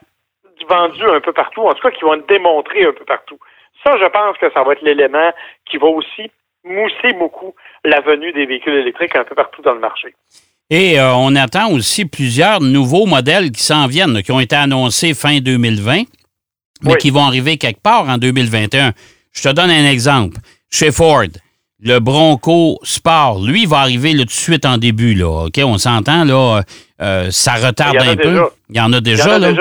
vendues 0.67 1.09
un 1.09 1.21
peu 1.21 1.33
partout, 1.33 1.61
en 1.61 1.73
tout 1.73 1.81
cas 1.81 1.91
qui 1.91 2.03
vont 2.03 2.13
être 2.13 2.27
démontrées 2.27 2.85
un 2.85 2.93
peu 2.93 3.05
partout. 3.05 3.39
Ça, 3.83 3.97
je 3.97 4.05
pense 4.07 4.37
que 4.37 4.51
ça 4.53 4.63
va 4.63 4.73
être 4.73 4.81
l'élément 4.81 5.31
qui 5.69 5.77
va 5.77 5.87
aussi 5.87 6.29
mousser 6.63 7.13
beaucoup 7.17 7.55
la 7.83 8.01
venue 8.01 8.31
des 8.33 8.45
véhicules 8.45 8.75
électriques 8.75 9.15
un 9.15 9.23
peu 9.23 9.35
partout 9.35 9.61
dans 9.61 9.73
le 9.73 9.79
marché. 9.79 10.13
Et 10.69 10.99
euh, 10.99 11.13
on 11.15 11.35
attend 11.35 11.71
aussi 11.71 12.05
plusieurs 12.05 12.61
nouveaux 12.61 13.05
modèles 13.05 13.51
qui 13.51 13.61
s'en 13.61 13.87
viennent, 13.87 14.21
qui 14.23 14.31
ont 14.31 14.39
été 14.39 14.55
annoncés 14.55 15.13
fin 15.13 15.39
2020, 15.39 16.03
mais 16.83 16.95
qui 16.95 17.09
vont 17.09 17.25
arriver 17.25 17.57
quelque 17.57 17.81
part 17.81 18.07
en 18.07 18.17
2021. 18.17 18.93
Je 19.33 19.41
te 19.41 19.49
donne 19.49 19.69
un 19.69 19.89
exemple. 19.89 20.37
Chez 20.69 20.91
Ford, 20.91 21.25
le 21.83 21.99
Bronco 21.99 22.79
Sport, 22.83 23.41
lui, 23.43 23.65
va 23.65 23.79
arriver 23.79 24.15
tout 24.15 24.23
de 24.23 24.31
suite 24.31 24.65
en 24.65 24.77
début. 24.77 25.13
Là, 25.13 25.45
OK? 25.47 25.59
On 25.63 25.77
s'entend, 25.77 26.23
là, 26.23 26.61
euh, 27.01 27.31
ça 27.31 27.55
retarde 27.55 27.97
un 27.97 28.15
peu. 28.15 28.49
Il 28.69 28.77
y 28.77 28.79
en 28.79 28.93
a 28.93 29.01
déjà, 29.01 29.39
là. 29.39 29.51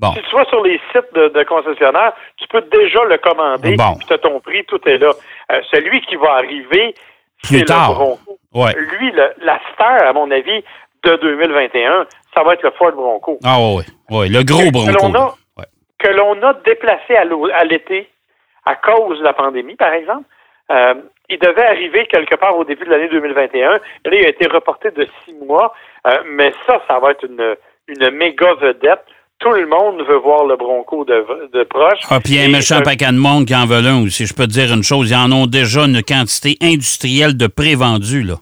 Si 0.00 0.22
tu 0.22 0.36
vas 0.36 0.44
sur 0.44 0.62
les 0.62 0.80
sites 0.92 1.12
de, 1.14 1.42
concessionnaires, 1.42 2.12
tu 2.36 2.46
peux 2.48 2.62
déjà 2.62 3.04
le 3.04 3.18
commander. 3.18 3.74
Bon. 3.76 3.98
Tu 4.06 4.12
as 4.12 4.18
ton 4.18 4.38
prix, 4.40 4.64
tout 4.64 4.80
est 4.88 4.98
là. 4.98 5.10
Euh, 5.50 5.60
celui 5.72 6.00
qui 6.02 6.14
va 6.16 6.34
arriver, 6.34 6.94
c'est 7.42 7.68
le 7.68 7.92
Bronco. 7.92 8.38
Lui, 8.76 9.12
la 9.40 9.60
star, 9.72 10.06
à 10.06 10.12
mon 10.12 10.30
avis, 10.30 10.62
de 11.04 11.16
2021, 11.16 12.06
ça 12.34 12.42
va 12.42 12.54
être 12.54 12.62
le 12.62 12.70
Ford 12.72 12.92
Bronco. 12.92 13.38
Ah 13.44 13.58
oui, 13.60 13.84
oui, 14.10 14.28
le 14.28 14.42
gros 14.42 14.70
Bronco. 14.70 15.34
Que 15.98 16.08
l'on 16.08 16.40
a, 16.42 16.54
déplacé 16.64 17.16
à 17.16 17.64
l'été 17.64 18.08
à 18.64 18.76
cause 18.76 19.18
de 19.18 19.24
la 19.24 19.32
pandémie, 19.32 19.74
par 19.74 19.92
exemple. 19.92 20.24
Euh, 20.70 20.94
il 21.28 21.38
devait 21.38 21.66
arriver 21.66 22.06
quelque 22.06 22.36
part 22.36 22.56
au 22.56 22.64
début 22.64 22.84
de 22.84 22.90
l'année 22.90 23.08
2021. 23.08 23.70
Là, 23.70 23.78
il 24.04 24.24
a 24.24 24.28
été 24.28 24.46
reporté 24.46 24.90
de 24.90 25.06
six 25.24 25.34
mois. 25.44 25.74
Euh, 26.06 26.22
mais 26.26 26.52
ça, 26.66 26.80
ça 26.86 26.98
va 27.00 27.10
être 27.10 27.24
une, 27.24 27.56
une 27.88 28.10
méga 28.10 28.54
vedette 28.54 29.04
tout 29.38 29.52
le 29.52 29.66
monde 29.66 30.02
veut 30.02 30.16
voir 30.16 30.44
le 30.46 30.56
Bronco 30.56 31.04
de, 31.04 31.48
de 31.52 31.62
proche. 31.64 32.00
Ah, 32.10 32.18
puis 32.22 32.34
il 32.34 32.40
y 32.40 32.42
a 32.42 32.46
un 32.46 32.50
méchant 32.50 32.82
paquet 32.82 33.06
de 33.06 33.18
monde 33.18 33.46
qui 33.46 33.54
en 33.54 33.66
veut 33.66 33.76
un 33.76 34.02
aussi. 34.04 34.26
Je 34.26 34.34
peux 34.34 34.44
te 34.44 34.52
dire 34.52 34.72
une 34.72 34.82
chose, 34.82 35.10
ils 35.10 35.16
en 35.16 35.30
ont 35.32 35.46
déjà 35.46 35.82
une 35.82 36.02
quantité 36.02 36.56
industrielle 36.62 37.36
de 37.36 37.46
pré-vendus, 37.46 38.22
là. 38.22 38.34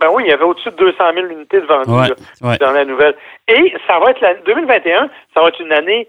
Ben 0.00 0.06
oui, 0.12 0.22
il 0.26 0.30
y 0.30 0.32
avait 0.32 0.44
au-dessus 0.44 0.70
de 0.70 0.76
200 0.76 0.96
000 1.12 1.26
unités 1.26 1.60
de 1.60 1.66
vendues 1.66 2.14
dans 2.60 2.70
la 2.70 2.84
nouvelle. 2.84 3.16
Et 3.48 3.74
ça 3.88 3.98
va 3.98 4.12
être 4.12 4.20
la 4.20 4.34
2021, 4.34 5.10
ça 5.34 5.40
va 5.40 5.48
être 5.48 5.60
une 5.60 5.72
année 5.72 6.06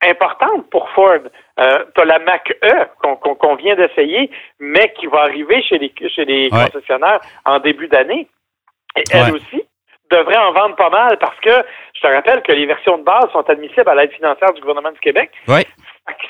importante 0.00 0.70
pour 0.70 0.88
Ford. 0.90 1.18
Euh, 1.58 1.84
tu 1.94 2.00
as 2.00 2.04
la 2.04 2.20
Mac-E 2.20 2.86
qu'on 3.00 3.54
vient 3.56 3.74
d'essayer, 3.74 4.30
mais 4.60 4.92
qui 4.98 5.06
va 5.06 5.22
arriver 5.22 5.60
chez 5.62 5.78
les, 5.78 5.92
chez 6.08 6.24
les 6.24 6.50
concessionnaires 6.50 7.20
en 7.44 7.58
début 7.58 7.88
d'année. 7.88 8.28
Et 8.96 9.02
elle 9.12 9.34
aussi, 9.34 9.64
devrait 10.16 10.36
en 10.38 10.52
vendre 10.52 10.76
pas 10.76 10.90
mal 10.90 11.18
parce 11.18 11.38
que 11.40 11.50
je 11.94 12.00
te 12.00 12.06
rappelle 12.06 12.42
que 12.42 12.52
les 12.52 12.66
versions 12.66 12.98
de 12.98 13.02
base 13.04 13.30
sont 13.32 13.48
admissibles 13.48 13.88
à 13.88 13.94
l'aide 13.94 14.12
financière 14.12 14.52
du 14.52 14.60
gouvernement 14.60 14.92
du 14.92 15.00
Québec. 15.00 15.30
Oui. 15.48 15.62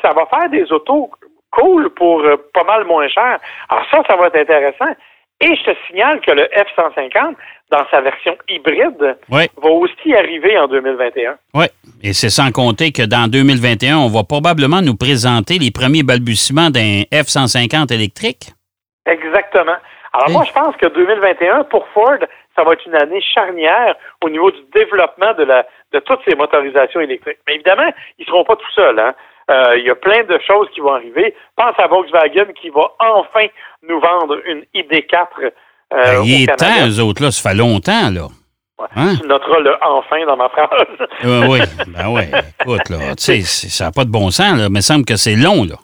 Ça 0.02 0.10
va 0.10 0.26
faire 0.26 0.48
des 0.50 0.70
autos 0.72 1.10
cool 1.50 1.90
pour 1.90 2.20
euh, 2.20 2.36
pas 2.54 2.64
mal 2.64 2.84
moins 2.84 3.08
cher. 3.08 3.38
Alors 3.68 3.84
ça, 3.90 4.02
ça 4.08 4.16
va 4.16 4.28
être 4.28 4.36
intéressant. 4.36 4.94
Et 5.40 5.56
je 5.56 5.64
te 5.72 5.76
signale 5.88 6.20
que 6.20 6.30
le 6.30 6.44
F-150, 6.44 7.34
dans 7.70 7.84
sa 7.90 8.00
version 8.00 8.36
hybride, 8.48 9.16
Oui. 9.28 9.42
va 9.60 9.70
aussi 9.70 10.14
arriver 10.14 10.56
en 10.56 10.68
2021. 10.68 11.34
Oui. 11.54 11.64
Et 12.02 12.12
c'est 12.12 12.30
sans 12.30 12.52
compter 12.52 12.92
que 12.92 13.02
dans 13.02 13.28
2021, 13.28 13.98
on 13.98 14.08
va 14.08 14.22
probablement 14.22 14.80
nous 14.82 14.94
présenter 14.96 15.58
les 15.58 15.70
premiers 15.72 16.04
balbutiements 16.04 16.70
d'un 16.70 17.02
F-150 17.12 17.92
électrique. 17.92 18.52
Exactement. 19.06 19.76
Alors 20.12 20.28
Oui. 20.28 20.32
moi, 20.34 20.44
je 20.44 20.52
pense 20.52 20.76
que 20.76 20.86
2021, 20.88 21.64
pour 21.64 21.86
Ford, 21.88 22.18
ça 22.56 22.64
va 22.64 22.72
être 22.72 22.86
une 22.86 22.94
année 22.96 23.20
charnière 23.20 23.94
au 24.22 24.28
niveau 24.28 24.50
du 24.50 24.60
développement 24.74 25.32
de, 25.34 25.44
la, 25.44 25.66
de 25.92 25.98
toutes 26.00 26.20
ces 26.28 26.34
motorisations 26.36 27.00
électriques. 27.00 27.38
Mais 27.46 27.54
évidemment, 27.54 27.90
ils 28.18 28.26
seront 28.26 28.44
pas 28.44 28.56
tout 28.56 28.70
seuls. 28.74 28.98
Hein. 28.98 29.14
Euh, 29.50 29.76
il 29.78 29.84
y 29.84 29.90
a 29.90 29.94
plein 29.94 30.22
de 30.24 30.38
choses 30.46 30.68
qui 30.74 30.80
vont 30.80 30.94
arriver. 30.94 31.34
Pense 31.56 31.74
à 31.78 31.86
Volkswagen 31.88 32.52
qui 32.60 32.70
va 32.70 32.82
enfin 33.00 33.46
nous 33.88 34.00
vendre 34.00 34.38
une 34.46 34.62
ID4 34.74 35.26
euh, 35.42 35.50
Ben, 35.90 36.22
il 36.24 36.42
est 36.44 36.56
temps, 36.56 36.86
eux 36.88 37.00
autres, 37.00 37.22
là. 37.22 37.30
Ça 37.30 37.50
fait 37.50 37.56
longtemps, 37.56 38.10
là. 38.10 38.28
Ouais. 38.78 38.86
Hein? 38.96 39.14
Tu 39.20 39.26
noteras 39.26 39.58
le 39.60 39.76
enfin 39.82 40.24
dans 40.26 40.36
ma 40.36 40.48
phrase. 40.48 40.68
Euh, 41.24 41.46
oui. 41.48 41.58
Ben 41.88 42.08
oui. 42.08 42.22
Écoute, 42.60 42.88
là. 42.88 43.14
Tu 43.16 43.22
sais, 43.24 43.40
c'est- 43.42 43.68
ça 43.68 43.86
n'a 43.86 43.92
pas 43.92 44.04
de 44.04 44.10
bon 44.10 44.30
sens, 44.30 44.58
là. 44.58 44.68
Mais 44.70 44.78
il 44.80 44.82
semble 44.82 45.04
que 45.04 45.16
c'est 45.16 45.36
long, 45.36 45.64
là. 45.64 45.76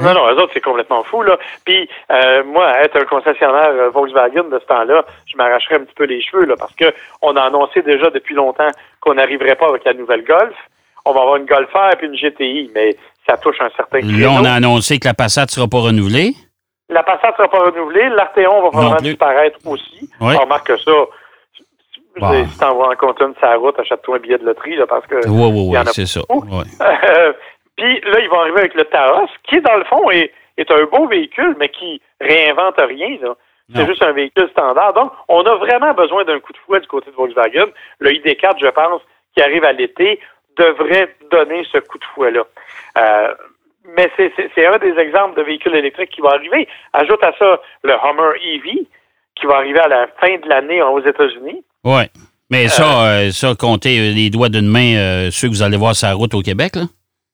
Non, 0.00 0.12
non, 0.12 0.26
eux 0.28 0.34
autres, 0.42 0.50
c'est 0.52 0.60
complètement 0.60 1.02
fou, 1.04 1.22
là. 1.22 1.38
Puis, 1.64 1.88
euh, 2.10 2.44
moi, 2.44 2.70
être 2.82 2.96
un 3.00 3.04
concessionnaire 3.06 3.70
euh, 3.70 3.88
Volkswagen 3.90 4.44
de 4.50 4.58
ce 4.58 4.66
temps-là, 4.66 5.04
je 5.26 5.36
m'arracherais 5.38 5.76
un 5.76 5.84
petit 5.84 5.94
peu 5.94 6.04
les 6.04 6.20
cheveux, 6.22 6.44
là, 6.44 6.54
parce 6.58 6.74
que 6.74 6.92
on 7.22 7.34
a 7.36 7.42
annoncé 7.42 7.80
déjà 7.82 8.10
depuis 8.10 8.34
longtemps 8.34 8.68
qu'on 9.00 9.14
n'arriverait 9.14 9.54
pas 9.56 9.68
avec 9.68 9.84
la 9.84 9.94
nouvelle 9.94 10.24
Golf. 10.24 10.54
On 11.06 11.12
va 11.12 11.20
avoir 11.22 11.36
une 11.36 11.46
Golf 11.46 11.72
R 11.72 11.96
puis 11.96 12.08
une 12.08 12.14
GTI, 12.16 12.70
mais 12.74 12.96
ça 13.26 13.36
touche 13.38 13.60
un 13.60 13.70
certain 13.76 14.00
Là, 14.02 14.28
on 14.30 14.44
a 14.44 14.52
annoncé 14.52 14.98
que 14.98 15.06
la 15.08 15.14
Passat 15.14 15.44
ne 15.44 15.50
sera 15.50 15.66
pas 15.68 15.78
renouvelée. 15.78 16.34
La 16.90 17.02
Passat 17.02 17.32
sera 17.36 17.48
pas 17.48 17.58
renouvelée, 17.58 18.08
l'Arteon 18.10 18.62
va 18.62 18.68
probablement 18.70 18.96
plus. 18.96 19.08
disparaître 19.08 19.58
aussi. 19.64 20.10
Oui. 20.20 20.34
On 20.36 20.42
remarque 20.44 20.66
que 20.66 20.76
ça, 20.76 20.92
Bon. 22.18 22.46
si 22.46 22.58
t'en 22.58 22.74
vas 22.76 22.88
en 22.88 22.96
compte 22.96 23.20
une 23.20 23.34
sur 23.34 23.46
la 23.46 23.56
route, 23.56 23.78
achète-toi 23.78 24.16
un 24.16 24.20
billet 24.20 24.38
de 24.38 24.44
loterie, 24.46 24.76
là, 24.76 24.86
parce 24.86 25.06
que 25.06 25.16
Oui, 25.28 25.50
oui, 25.52 25.76
oui, 25.76 25.78
c'est 25.92 26.06
ça. 26.06 26.20
Ouais. 26.30 26.64
Euh, 27.08 27.32
Puis 27.76 28.00
là, 28.00 28.20
ils 28.20 28.28
vont 28.28 28.40
arriver 28.40 28.60
avec 28.60 28.74
le 28.74 28.84
Taos, 28.84 29.28
qui, 29.48 29.60
dans 29.60 29.76
le 29.76 29.84
fond, 29.84 30.10
est, 30.10 30.32
est 30.56 30.70
un 30.70 30.84
beau 30.84 31.06
véhicule, 31.06 31.54
mais 31.58 31.68
qui 31.68 32.00
réinvente 32.20 32.76
rien. 32.78 33.18
là. 33.22 33.34
C'est 33.74 33.86
juste 33.86 34.02
un 34.02 34.12
véhicule 34.12 34.48
standard. 34.50 34.94
Donc, 34.94 35.12
on 35.28 35.42
a 35.42 35.56
vraiment 35.56 35.92
besoin 35.92 36.24
d'un 36.24 36.38
coup 36.38 36.52
de 36.52 36.58
fouet 36.64 36.80
du 36.80 36.86
côté 36.86 37.10
de 37.10 37.16
Volkswagen. 37.16 37.66
Le 37.98 38.10
ID4, 38.12 38.60
je 38.60 38.68
pense, 38.68 39.02
qui 39.36 39.42
arrive 39.42 39.64
à 39.64 39.72
l'été, 39.72 40.20
devrait 40.56 41.14
donner 41.32 41.66
ce 41.72 41.78
coup 41.78 41.98
de 41.98 42.04
fouet-là. 42.14 42.44
Euh, 42.98 43.34
mais 43.96 44.08
c'est- 44.16 44.66
un 44.66 44.78
des 44.78 44.96
exemples 44.98 45.36
de 45.36 45.42
véhicules 45.42 45.74
électriques 45.74 46.10
qui 46.10 46.20
va 46.20 46.30
arriver. 46.30 46.66
Ajoute 46.92 47.22
à 47.24 47.32
ça 47.38 47.60
le 47.82 47.92
Hummer 47.92 48.38
EV, 48.42 48.86
qui 49.34 49.46
va 49.46 49.56
arriver 49.56 49.80
à 49.80 49.88
la 49.88 50.06
fin 50.20 50.36
de 50.38 50.48
l'année 50.48 50.80
aux 50.82 51.00
États-Unis. 51.04 51.62
Oui. 51.84 52.02
Mais 52.50 52.68
ça, 52.68 53.04
euh, 53.06 53.30
ça, 53.32 53.54
comptez 53.58 53.98
euh, 53.98 54.12
les 54.14 54.30
doigts 54.30 54.48
d'une 54.48 54.68
main, 54.68 54.96
euh, 54.96 55.30
ceux 55.32 55.48
que 55.48 55.52
vous 55.52 55.62
allez 55.64 55.76
voir 55.76 55.96
sur 55.96 56.06
la 56.06 56.14
route 56.14 56.32
au 56.34 56.40
Québec, 56.40 56.76
là. 56.76 56.82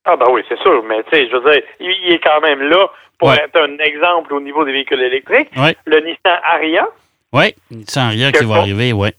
Ah 0.04 0.16
ben 0.16 0.26
oui, 0.30 0.42
c'est 0.48 0.58
sûr, 0.58 0.82
mais 0.82 1.02
tu 1.04 1.10
sais, 1.16 1.28
je 1.28 1.36
veux 1.36 1.50
dire, 1.52 1.62
il, 1.80 2.12
est 2.12 2.18
quand 2.18 2.40
même 2.40 2.60
là 2.62 2.88
pour 3.18 3.28
Ouais. 3.28 3.36
être 3.36 3.56
un 3.56 3.78
exemple 3.78 4.34
au 4.34 4.40
niveau 4.40 4.64
des 4.64 4.72
véhicules 4.72 5.00
électriques. 5.00 5.50
Le 5.86 6.00
Nissan 6.00 6.40
Ariya, 6.44 6.88
Oui. 7.32 7.54
Sans 7.86 8.08
rien 8.10 8.32
qui 8.32 8.44
va 8.44 8.56
arriver, 8.56 8.92
oui. 8.92 9.10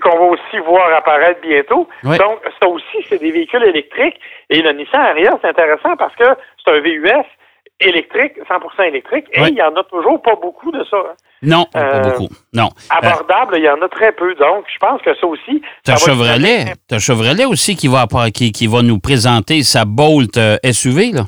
qu'on 0.00 0.18
va 0.18 0.24
aussi 0.26 0.58
voir 0.64 0.94
apparaître 0.94 1.40
bientôt. 1.40 1.88
Ouais. 2.04 2.18
Donc, 2.18 2.40
ça 2.60 2.68
aussi, 2.68 3.04
c'est 3.08 3.18
des 3.20 3.32
véhicules 3.32 3.64
électriques. 3.64 4.20
Et 4.48 4.62
le 4.62 4.70
Nissan 4.72 5.00
Ariya, 5.00 5.38
c'est 5.42 5.48
intéressant 5.48 5.96
parce 5.96 6.14
que 6.14 6.24
c'est 6.64 6.72
un 6.72 6.78
VUS 6.80 7.08
électrique, 7.88 8.32
100% 8.48 8.82
électrique, 8.88 9.26
et 9.32 9.40
Ouais. 9.40 9.48
il 9.50 9.56
y 9.56 9.62
en 9.62 9.74
a 9.76 9.84
toujours 9.84 10.20
pas 10.22 10.34
beaucoup 10.36 10.70
de 10.70 10.82
ça. 10.84 10.96
hein. 10.96 11.14
Non, 11.42 11.64
pas 11.72 11.80
Euh, 11.80 12.00
beaucoup. 12.02 12.28
Non. 12.52 12.68
Euh, 12.92 12.96
Abordable, 12.98 13.56
il 13.58 13.64
y 13.64 13.68
en 13.68 13.80
a 13.82 13.88
très 13.88 14.12
peu. 14.12 14.34
Donc, 14.36 14.64
je 14.72 14.78
pense 14.78 15.02
que 15.02 15.14
ça 15.14 15.26
aussi... 15.26 15.60
T'as 15.84 15.96
Chevrolet, 15.96 16.74
t'as 16.88 16.98
Chevrolet 16.98 17.44
aussi 17.44 17.74
qui 17.76 17.88
va, 17.88 18.06
qui, 18.32 18.52
qui 18.52 18.66
va 18.68 18.82
nous 18.82 18.98
présenter 19.00 19.62
sa 19.62 19.84
Bolt 19.84 20.36
euh, 20.36 20.56
SUV, 20.70 21.12
là. 21.12 21.22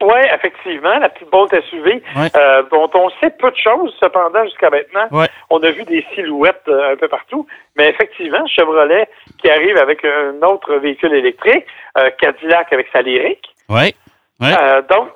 Oui, 0.00 0.20
effectivement, 0.32 0.96
la 1.00 1.08
petite 1.08 1.28
Bolt 1.28 1.50
SUV, 1.70 2.00
Ouais. 2.14 2.28
euh, 2.36 2.62
dont 2.70 2.88
on 2.94 3.10
sait 3.20 3.30
peu 3.36 3.50
de 3.50 3.56
choses, 3.56 3.92
cependant, 3.98 4.44
jusqu'à 4.44 4.70
maintenant. 4.70 5.08
Ouais. 5.10 5.26
On 5.50 5.60
a 5.64 5.70
vu 5.72 5.82
des 5.86 6.06
silhouettes 6.14 6.62
euh, 6.68 6.92
un 6.92 6.96
peu 6.96 7.08
partout. 7.08 7.44
Mais 7.76 7.88
effectivement, 7.90 8.46
Chevrolet 8.46 9.08
qui 9.42 9.50
arrive 9.50 9.76
avec 9.76 10.04
un 10.04 10.40
autre 10.46 10.76
véhicule 10.76 11.14
électrique, 11.14 11.64
euh, 11.98 12.10
Cadillac 12.20 12.72
avec 12.72 12.86
sa 12.92 13.02
Lyric. 13.02 13.40
Oui. 13.68 13.92
Ouais. 14.40 14.54
Euh, 14.56 14.82
donc, 14.88 15.08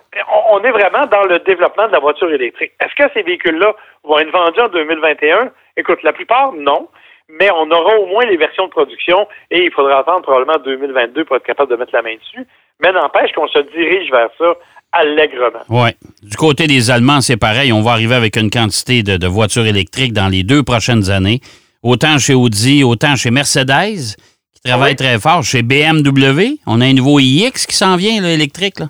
on, 0.50 0.60
est 0.64 0.70
vraiment 0.72 1.06
dans 1.06 1.22
le 1.24 1.38
développement 1.40 1.86
de 1.86 1.92
la 1.92 2.00
voiture 2.00 2.30
électrique. 2.32 2.72
Est-ce 2.80 2.94
que 2.96 3.08
ces 3.14 3.22
véhicules-là 3.22 3.72
vont 4.04 4.18
être 4.18 4.32
vendus 4.32 4.60
en 4.60 4.68
2021? 4.68 5.50
Écoute, 5.76 6.02
la 6.02 6.12
plupart, 6.12 6.52
non. 6.52 6.88
Mais 7.28 7.48
on 7.50 7.70
aura 7.70 7.96
au 7.98 8.06
moins 8.06 8.24
les 8.26 8.36
versions 8.36 8.66
de 8.66 8.70
production 8.70 9.26
et 9.50 9.64
il 9.64 9.70
faudra 9.70 10.00
attendre 10.00 10.22
probablement 10.22 10.58
2022 10.64 11.24
pour 11.24 11.36
être 11.36 11.44
capable 11.46 11.70
de 11.70 11.76
mettre 11.76 11.94
la 11.94 12.02
main 12.02 12.14
dessus. 12.16 12.46
Mais 12.82 12.92
n'empêche 12.92 13.32
qu'on 13.32 13.46
se 13.46 13.60
dirige 13.60 14.10
vers 14.10 14.28
ça 14.38 14.54
allègrement. 14.90 15.60
Oui. 15.68 15.90
Du 16.22 16.36
côté 16.36 16.66
des 16.66 16.90
Allemands, 16.90 17.20
c'est 17.20 17.38
pareil. 17.38 17.72
On 17.72 17.80
va 17.80 17.92
arriver 17.92 18.16
avec 18.16 18.36
une 18.36 18.50
quantité 18.50 19.02
de, 19.02 19.16
de 19.16 19.26
voitures 19.26 19.64
électriques 19.66 20.12
dans 20.12 20.28
les 20.28 20.42
deux 20.42 20.62
prochaines 20.62 21.10
années. 21.10 21.40
Autant 21.82 22.18
chez 22.18 22.34
Audi, 22.34 22.84
autant 22.84 23.16
chez 23.16 23.30
Mercedes, 23.30 24.16
qui 24.54 24.60
travaille 24.64 24.90
Oui. 24.90 24.96
très 24.96 25.18
fort. 25.18 25.42
Chez 25.42 25.62
BMW, 25.62 26.58
on 26.66 26.80
a 26.80 26.84
un 26.84 26.92
nouveau 26.92 27.18
iX 27.18 27.66
qui 27.66 27.74
s'en 27.74 27.96
vient, 27.96 28.20
là, 28.20 28.30
électrique. 28.32 28.80
Là. 28.80 28.88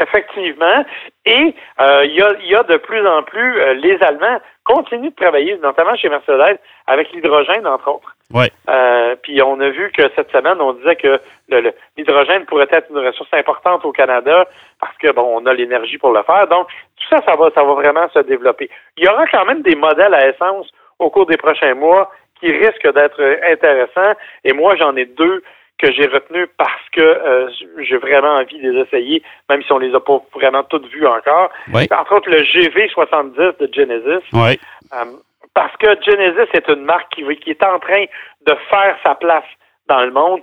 Effectivement. 0.00 0.84
Et 1.24 1.54
euh, 1.80 2.04
il 2.04 2.14
y, 2.14 2.22
a, 2.22 2.32
il 2.40 2.48
y 2.48 2.54
a 2.56 2.64
de 2.64 2.76
plus 2.78 3.06
en 3.06 3.22
plus, 3.22 3.60
euh, 3.60 3.74
les 3.74 3.96
Allemands 4.02 4.40
continuent 4.64 5.10
de 5.10 5.14
travailler, 5.14 5.56
notamment 5.58 5.94
chez 5.94 6.08
Mercedes, 6.08 6.58
avec 6.86 7.12
l'hydrogène, 7.12 7.66
entre 7.66 7.88
autres. 7.88 8.16
Oui. 8.32 8.46
Euh, 8.68 9.14
puis 9.22 9.40
on 9.42 9.60
a 9.60 9.68
vu 9.68 9.92
que 9.92 10.02
cette 10.16 10.32
semaine, 10.32 10.60
on 10.60 10.72
disait 10.72 10.96
que 10.96 11.20
l'hydrogène 11.96 12.44
pourrait 12.46 12.66
être 12.72 12.90
une 12.90 13.06
ressource 13.06 13.32
importante 13.34 13.84
au 13.84 13.92
Canada 13.92 14.48
parce 14.80 14.96
que 14.96 15.12
bon, 15.12 15.40
on 15.40 15.46
a 15.46 15.54
l'énergie 15.54 15.98
pour 15.98 16.12
le 16.12 16.22
faire. 16.24 16.46
Donc 16.48 16.66
tout 16.96 17.08
ça, 17.10 17.22
ça 17.24 17.36
va, 17.36 17.50
ça 17.54 17.62
va 17.62 17.74
vraiment 17.74 18.08
se 18.08 18.18
développer. 18.20 18.68
Il 18.96 19.04
y 19.04 19.08
aura 19.08 19.26
quand 19.28 19.44
même 19.44 19.62
des 19.62 19.76
modèles 19.76 20.14
à 20.14 20.28
essence 20.28 20.68
au 20.98 21.10
cours 21.10 21.26
des 21.26 21.36
prochains 21.36 21.74
mois 21.74 22.10
qui 22.40 22.50
risquent 22.50 22.92
d'être 22.92 23.22
intéressants. 23.48 24.18
Et 24.42 24.52
moi, 24.52 24.74
j'en 24.76 24.96
ai 24.96 25.04
deux 25.04 25.42
que 25.78 25.92
j'ai 25.92 26.06
retenus 26.06 26.48
parce 26.56 26.88
que 26.92 27.00
euh, 27.00 27.50
j'ai 27.78 27.96
vraiment 27.96 28.34
envie 28.34 28.60
de 28.60 28.70
les 28.70 28.80
essayer, 28.80 29.22
même 29.48 29.62
si 29.62 29.72
on 29.72 29.78
les 29.78 29.94
a 29.94 30.00
pas 30.00 30.22
vraiment 30.34 30.62
toutes 30.64 30.86
vues 30.86 31.06
encore. 31.06 31.50
Oui. 31.72 31.86
Entre 31.90 32.14
autres, 32.14 32.30
le 32.30 32.42
GV70 32.42 33.58
de 33.58 33.70
Genesis. 33.72 34.24
Oui. 34.32 34.58
Euh, 34.92 35.04
parce 35.54 35.76
que 35.76 35.86
Genesis 36.02 36.48
est 36.52 36.68
une 36.68 36.84
marque 36.84 37.12
qui, 37.14 37.24
qui 37.36 37.50
est 37.50 37.64
en 37.64 37.78
train 37.78 38.04
de 38.46 38.54
faire 38.70 38.96
sa 39.02 39.14
place 39.14 39.44
dans 39.88 40.00
le 40.00 40.10
monde 40.10 40.40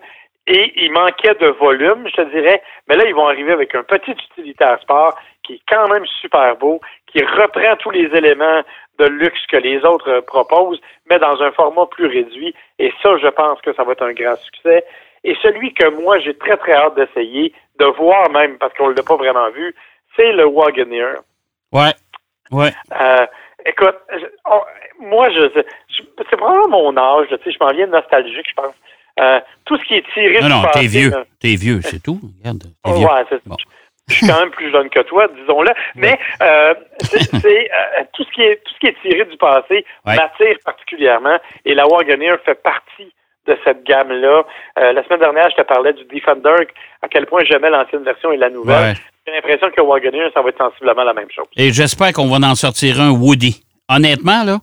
et 0.47 0.73
il 0.75 0.91
manquait 0.91 1.35
de 1.35 1.47
volume, 1.47 2.07
je 2.07 2.15
te 2.15 2.29
dirais, 2.29 2.61
mais 2.87 2.95
là, 2.95 3.05
ils 3.05 3.13
vont 3.13 3.27
arriver 3.27 3.51
avec 3.51 3.75
un 3.75 3.83
petit 3.83 4.11
utilitaire 4.11 4.79
sport 4.81 5.17
qui 5.43 5.53
est 5.53 5.61
quand 5.69 5.87
même 5.87 6.05
super 6.19 6.55
beau, 6.57 6.81
qui 7.07 7.23
reprend 7.23 7.75
tous 7.77 7.91
les 7.91 8.05
éléments 8.15 8.61
de 8.99 9.05
luxe 9.05 9.45
que 9.47 9.57
les 9.57 9.83
autres 9.85 10.09
euh, 10.09 10.21
proposent, 10.21 10.81
mais 11.09 11.19
dans 11.19 11.41
un 11.41 11.51
format 11.51 11.85
plus 11.87 12.07
réduit. 12.07 12.53
Et 12.79 12.91
ça, 13.01 13.17
je 13.17 13.27
pense 13.27 13.61
que 13.61 13.73
ça 13.73 13.83
va 13.83 13.93
être 13.93 14.03
un 14.03 14.13
grand 14.13 14.35
succès. 14.37 14.83
Et 15.23 15.35
celui 15.41 15.73
que 15.73 15.87
moi, 15.89 16.19
j'ai 16.19 16.35
très, 16.37 16.57
très 16.57 16.73
hâte 16.73 16.95
d'essayer, 16.95 17.53
de 17.79 17.85
voir 17.85 18.29
même, 18.31 18.57
parce 18.57 18.73
qu'on 18.73 18.89
ne 18.89 18.95
l'a 18.95 19.03
pas 19.03 19.15
vraiment 19.17 19.49
vu, 19.51 19.73
c'est 20.15 20.31
le 20.33 20.45
Wagoneer. 20.45 21.17
Oui. 21.71 21.89
Oui. 22.51 22.67
Euh, 22.99 23.25
écoute, 23.65 23.95
je- 24.13 24.25
on- 24.45 25.05
moi, 25.05 25.29
je, 25.29 25.49
je- 25.89 26.03
c'est 26.29 26.37
probablement 26.37 26.91
mon 26.91 26.97
âge, 26.97 27.27
tu 27.29 27.35
sais, 27.43 27.51
je 27.51 27.63
m'en 27.63 27.71
viens 27.71 27.87
nostalgique, 27.87 28.47
je 28.49 28.53
pense. 28.55 28.73
Euh, 29.19 29.39
tout 29.65 29.77
ce 29.77 29.83
qui 29.85 29.95
est 29.95 30.05
tiré 30.13 30.39
Non, 30.41 30.47
du 30.47 30.53
non, 30.53 30.61
passé, 30.63 30.79
t'es 30.81 30.87
vieux. 30.87 31.11
T'es 31.39 31.55
vieux, 31.55 31.81
c'est 31.81 32.01
tout. 32.01 32.19
Regarde. 32.39 32.63
Oh, 32.85 32.93
vieux. 32.93 33.05
ouais, 33.07 33.39
Bon. 33.45 33.55
je 34.09 34.15
suis 34.15 34.27
quand 34.27 34.39
même 34.39 34.51
plus 34.51 34.71
jeune 34.71 34.89
que 34.89 35.01
toi, 35.01 35.27
disons-le. 35.27 35.69
Mais 35.95 36.17
euh, 36.41 36.73
c'est 37.01 37.23
c'est, 37.39 37.71
euh, 37.71 38.03
tout 38.13 38.23
ce 38.23 38.31
qui 38.31 38.41
est 38.41 38.63
tout 38.63 38.73
ce 38.73 38.79
qui 38.79 38.87
est 38.87 39.01
tiré 39.01 39.25
du 39.25 39.37
passé 39.37 39.85
Ouais. 40.05 40.15
m'attire 40.15 40.57
particulièrement. 40.65 41.37
Et 41.65 41.73
la 41.75 41.85
Wagoneer 41.87 42.35
fait 42.45 42.55
partie 42.63 43.13
de 43.47 43.57
cette 43.65 43.83
gamme-là. 43.85 44.43
Euh, 44.79 44.93
la 44.93 45.03
semaine 45.03 45.19
dernière, 45.19 45.49
je 45.49 45.61
te 45.61 45.67
parlais 45.67 45.93
du 45.93 46.03
Defender, 46.05 46.67
à 47.01 47.07
quel 47.09 47.25
point 47.25 47.41
j'aimais 47.49 47.69
l'ancienne 47.69 48.03
version 48.03 48.31
et 48.31 48.37
la 48.37 48.49
nouvelle. 48.49 48.93
Ouais. 48.93 48.93
J'ai 49.27 49.33
l'impression 49.33 49.69
que 49.75 49.81
Wagoneer, 49.81 50.29
ça 50.33 50.41
va 50.41 50.49
être 50.49 50.57
sensiblement 50.57 51.03
la 51.03 51.13
même 51.13 51.29
chose. 51.35 51.45
Et 51.57 51.71
j'espère 51.71 52.11
qu'on 52.13 52.27
va 52.27 52.45
en 52.47 52.55
sortir 52.55 52.99
un 53.01 53.11
Woody. 53.11 53.63
Honnêtement, 53.89 54.43
là, 54.43 54.59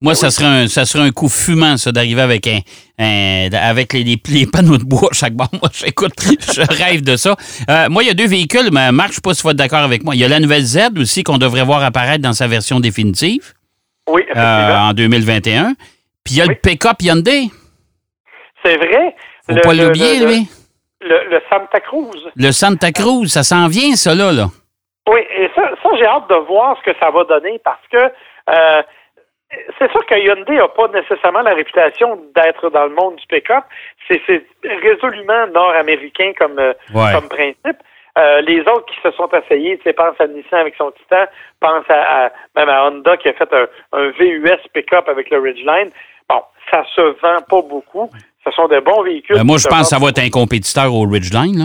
moi, 0.00 0.16
ça, 0.16 0.30
serait 0.30 0.46
un, 0.64 0.66
ça 0.66 0.84
serait 0.84 1.04
un 1.04 1.10
coup 1.12 1.28
fumant, 1.28 1.76
ça, 1.76 1.92
d'arriver 1.92 2.22
avec 2.22 2.46
un, 2.48 2.58
un- 2.98 3.48
avec 3.52 3.92
les, 3.92 4.02
les, 4.02 4.20
les 4.28 4.46
panneaux 4.46 4.76
de 4.78 4.82
bois 4.84 5.08
à 5.12 5.14
chaque 5.14 5.34
bord. 5.34 5.48
Moi, 5.52 5.70
j'écoute, 5.72 6.12
je 6.20 6.60
rêve 6.82 7.02
de 7.02 7.14
ça. 7.16 7.36
Euh, 7.70 7.88
moi, 7.88 8.02
il 8.02 8.06
y 8.08 8.10
a 8.10 8.14
deux 8.14 8.26
véhicules, 8.26 8.70
mais 8.72 8.90
Marc, 8.90 9.08
je 9.08 9.12
ne 9.12 9.14
sais 9.16 9.20
pas 9.22 9.34
si 9.34 9.42
vas 9.44 9.50
être 9.50 9.56
d'accord 9.56 9.78
avec 9.84 10.02
moi. 10.02 10.16
Il 10.16 10.20
y 10.20 10.24
a 10.24 10.28
la 10.28 10.40
nouvelle 10.40 10.62
Z 10.64 10.90
aussi 10.98 11.22
qu'on 11.22 11.38
devrait 11.38 11.62
voir 11.64 11.84
apparaître 11.84 12.22
dans 12.22 12.32
sa 12.32 12.48
version 12.48 12.80
définitive 12.80 13.52
Oui, 14.08 14.22
euh, 14.34 14.76
en 14.76 14.92
2021. 14.92 15.74
Puis 16.24 16.34
il 16.34 16.36
y 16.38 16.40
a 16.40 16.46
Oui. 16.46 16.54
le 16.54 16.68
pick-up 16.68 16.96
Hyundai. 17.00 17.50
C'est 18.64 18.76
vrai. 18.76 19.14
Faut 19.48 19.54
Le- 19.54 19.60
pas 19.60 19.74
l'oublier, 19.74 20.24
lui. 20.24 20.48
Le, 21.00 21.30
le 21.30 21.42
Santa 21.50 21.80
Cruz. 21.80 22.30
Le 22.36 22.52
Santa 22.52 22.92
Cruz, 22.92 23.26
ça 23.28 23.42
s'en 23.42 23.66
vient, 23.68 23.94
ça, 23.96 24.14
là. 24.14 24.30
là. 24.32 24.46
Oui, 25.08 25.20
et 25.36 25.50
ça, 25.56 25.68
j'ai 25.98 26.06
hâte 26.06 26.28
de 26.30 26.36
voir 26.46 26.76
ce 26.78 26.90
que 26.90 26.96
ça 26.98 27.10
va 27.10 27.24
donner 27.24 27.60
parce 27.64 27.84
que 27.90 27.98
euh, 27.98 28.82
c'est 29.78 29.90
sûr 29.90 30.06
que 30.06 30.14
Hyundai 30.14 30.56
n'a 30.56 30.68
pas 30.68 30.88
nécessairement 30.88 31.42
la 31.42 31.54
réputation 31.54 32.18
d'être 32.36 32.70
dans 32.70 32.84
le 32.84 32.94
monde 32.94 33.16
du 33.16 33.26
pick-up. 33.26 33.64
C'est 34.08 34.20
résolument 34.64 35.46
nord-américain 35.48 36.32
comme, 36.38 36.58
euh, 36.58 36.72
comme 37.12 37.28
principe. 37.28 37.82
Euh, 38.18 38.40
les 38.42 38.60
autres 38.60 38.86
qui 38.86 39.00
se 39.02 39.10
sont 39.12 39.28
essayés, 39.30 39.78
tu 39.78 39.84
sais, 39.84 39.92
pense 39.94 40.20
à 40.20 40.26
Nissan 40.26 40.60
avec 40.60 40.74
son 40.76 40.90
Titan, 40.92 41.24
pense 41.60 41.84
à, 41.88 42.30
même 42.54 42.68
à 42.68 42.86
Honda 42.86 43.16
qui 43.16 43.28
a 43.28 43.32
fait 43.32 43.48
un, 43.54 43.66
un 43.92 44.10
VUS 44.10 44.60
pick-up 44.74 45.08
avec 45.08 45.30
le 45.30 45.40
Ridgeline. 45.40 45.90
Bon, 46.28 46.42
ça 46.70 46.84
se 46.94 47.00
vend 47.20 47.40
pas 47.48 47.62
beaucoup. 47.62 48.10
Ce 48.44 48.50
sont 48.50 48.68
des 48.68 48.80
bons 48.80 49.02
véhicules. 49.02 49.42
moi, 49.44 49.56
je 49.58 49.68
pense 49.68 49.82
que 49.82 49.86
ça 49.86 49.98
va 49.98 50.08
être 50.08 50.18
un 50.18 50.30
compétiteur 50.30 50.92
au 50.94 51.02
Ridgeline, 51.02 51.58
là. 51.58 51.64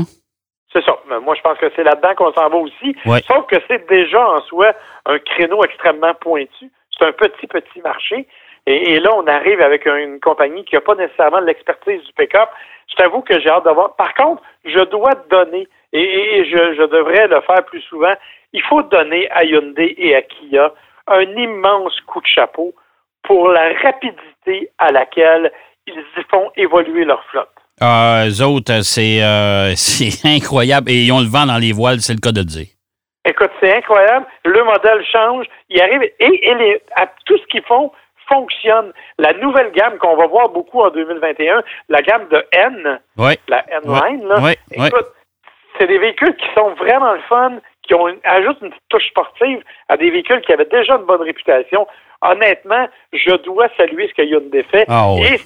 C'est 0.74 0.84
ça. 0.84 0.98
moi, 1.24 1.34
je 1.36 1.42
pense 1.42 1.58
que 1.58 1.72
c'est 1.76 1.84
là-dedans 1.84 2.14
qu'on 2.16 2.34
s'en 2.34 2.50
va 2.50 2.58
aussi. 2.58 2.96
Sauf 3.26 3.48
que 3.48 3.56
c'est 3.68 3.88
déjà 3.90 4.28
en 4.30 4.42
soi 4.42 4.74
un 5.06 5.18
créneau 5.20 5.64
extrêmement 5.64 6.14
pointu. 6.16 6.70
C'est 6.98 7.06
un 7.06 7.14
petit, 7.14 7.48
petit 7.48 7.82
marché. 7.82 8.28
Et, 8.66 9.00
là, 9.00 9.12
on 9.16 9.26
arrive 9.28 9.62
avec 9.62 9.86
une 9.86 10.20
compagnie 10.20 10.66
qui 10.66 10.76
n'a 10.76 10.82
pas 10.82 10.96
nécessairement 10.96 11.40
l'expertise 11.40 12.04
du 12.04 12.14
pick-up. 12.14 12.50
Je 12.90 12.96
t'avoue 12.96 13.22
que 13.22 13.40
j'ai 13.40 13.50
hâte 13.50 13.64
d'avoir. 13.64 13.96
Par 13.96 14.14
contre, 14.14 14.44
je 14.66 14.80
dois 14.90 15.14
donner, 15.30 15.70
et, 15.94 16.44
je, 16.46 16.76
je, 16.76 16.84
devrais 16.84 17.28
le 17.28 17.40
faire 17.42 17.64
plus 17.66 17.82
souvent, 17.82 18.14
il 18.52 18.62
faut 18.64 18.84
donner 18.84 19.30
à 19.32 19.46
Hyundai 19.46 19.96
et 19.98 20.16
à 20.16 20.22
Kia 20.22 20.74
un 21.08 21.22
immense 21.22 21.98
coup 22.02 22.20
de 22.20 22.28
chapeau 22.28 22.74
pour 23.24 23.50
la 23.50 23.72
rapidité 23.82 24.70
à 24.78 24.92
laquelle 24.92 25.54
ils 25.88 26.26
font 26.30 26.52
évoluer 26.56 27.06
leur 27.06 27.24
flotte. 27.26 27.50
Euh, 27.82 28.30
eux 28.30 28.44
autres, 28.44 28.72
euh, 28.72 29.74
c'est 29.76 30.28
incroyable. 30.28 30.90
Et 30.90 31.04
ils 31.06 31.12
ont 31.12 31.20
le 31.20 31.28
vent 31.28 31.46
dans 31.46 31.58
les 31.58 31.72
voiles, 31.72 32.02
c'est 32.02 32.14
le 32.14 32.20
cas 32.20 32.32
de 32.32 32.44
dire. 32.44 32.68
Écoute, 33.26 33.52
c'est 33.60 33.76
incroyable. 33.76 34.26
Le 34.46 34.64
modèle 34.64 35.04
change. 35.12 35.46
Il 35.70 35.82
arrive 35.82 36.02
et, 36.20 36.82
tout 37.26 37.38
ce 37.38 37.46
qu'ils 37.48 37.64
font 37.64 37.92
fonctionne. 38.28 38.92
La 39.20 39.34
nouvelle 39.34 39.72
gamme 39.72 39.98
qu'on 40.00 40.16
va 40.16 40.28
voir 40.28 40.50
beaucoup 40.50 40.82
en 40.82 40.90
2021, 40.90 41.62
la 41.90 42.02
gamme 42.02 42.28
de 42.30 42.46
N, 42.52 43.00
la 43.48 43.66
N-Line, 43.70 44.28
là, 44.28 44.54
écoute, 44.72 45.08
c'est 45.78 45.88
des 45.88 45.98
véhicules 45.98 46.36
qui 46.36 46.48
sont 46.54 46.72
vraiment 46.72 47.14
le 47.14 47.22
fun, 47.30 47.54
qui 47.84 47.94
ont 47.94 48.08
ajoutent 48.24 48.58
une 48.62 48.70
petite 48.70 48.84
touche 48.90 49.08
sportive 49.08 49.64
à 49.88 49.96
des 49.96 50.10
véhicules 50.10 50.42
qui 50.42 50.52
avaient 50.52 50.66
déjà 50.66 50.96
une 50.96 51.06
bonne 51.06 51.22
réputation 51.22 51.88
honnêtement, 52.22 52.88
je 53.14 53.36
dois 53.44 53.68
saluer 53.78 54.08
ce 54.10 54.14
que 54.14 54.28
Hyundai 54.28 54.64
fait. 54.64 54.86
Ah 54.88 55.14
et 55.20 55.40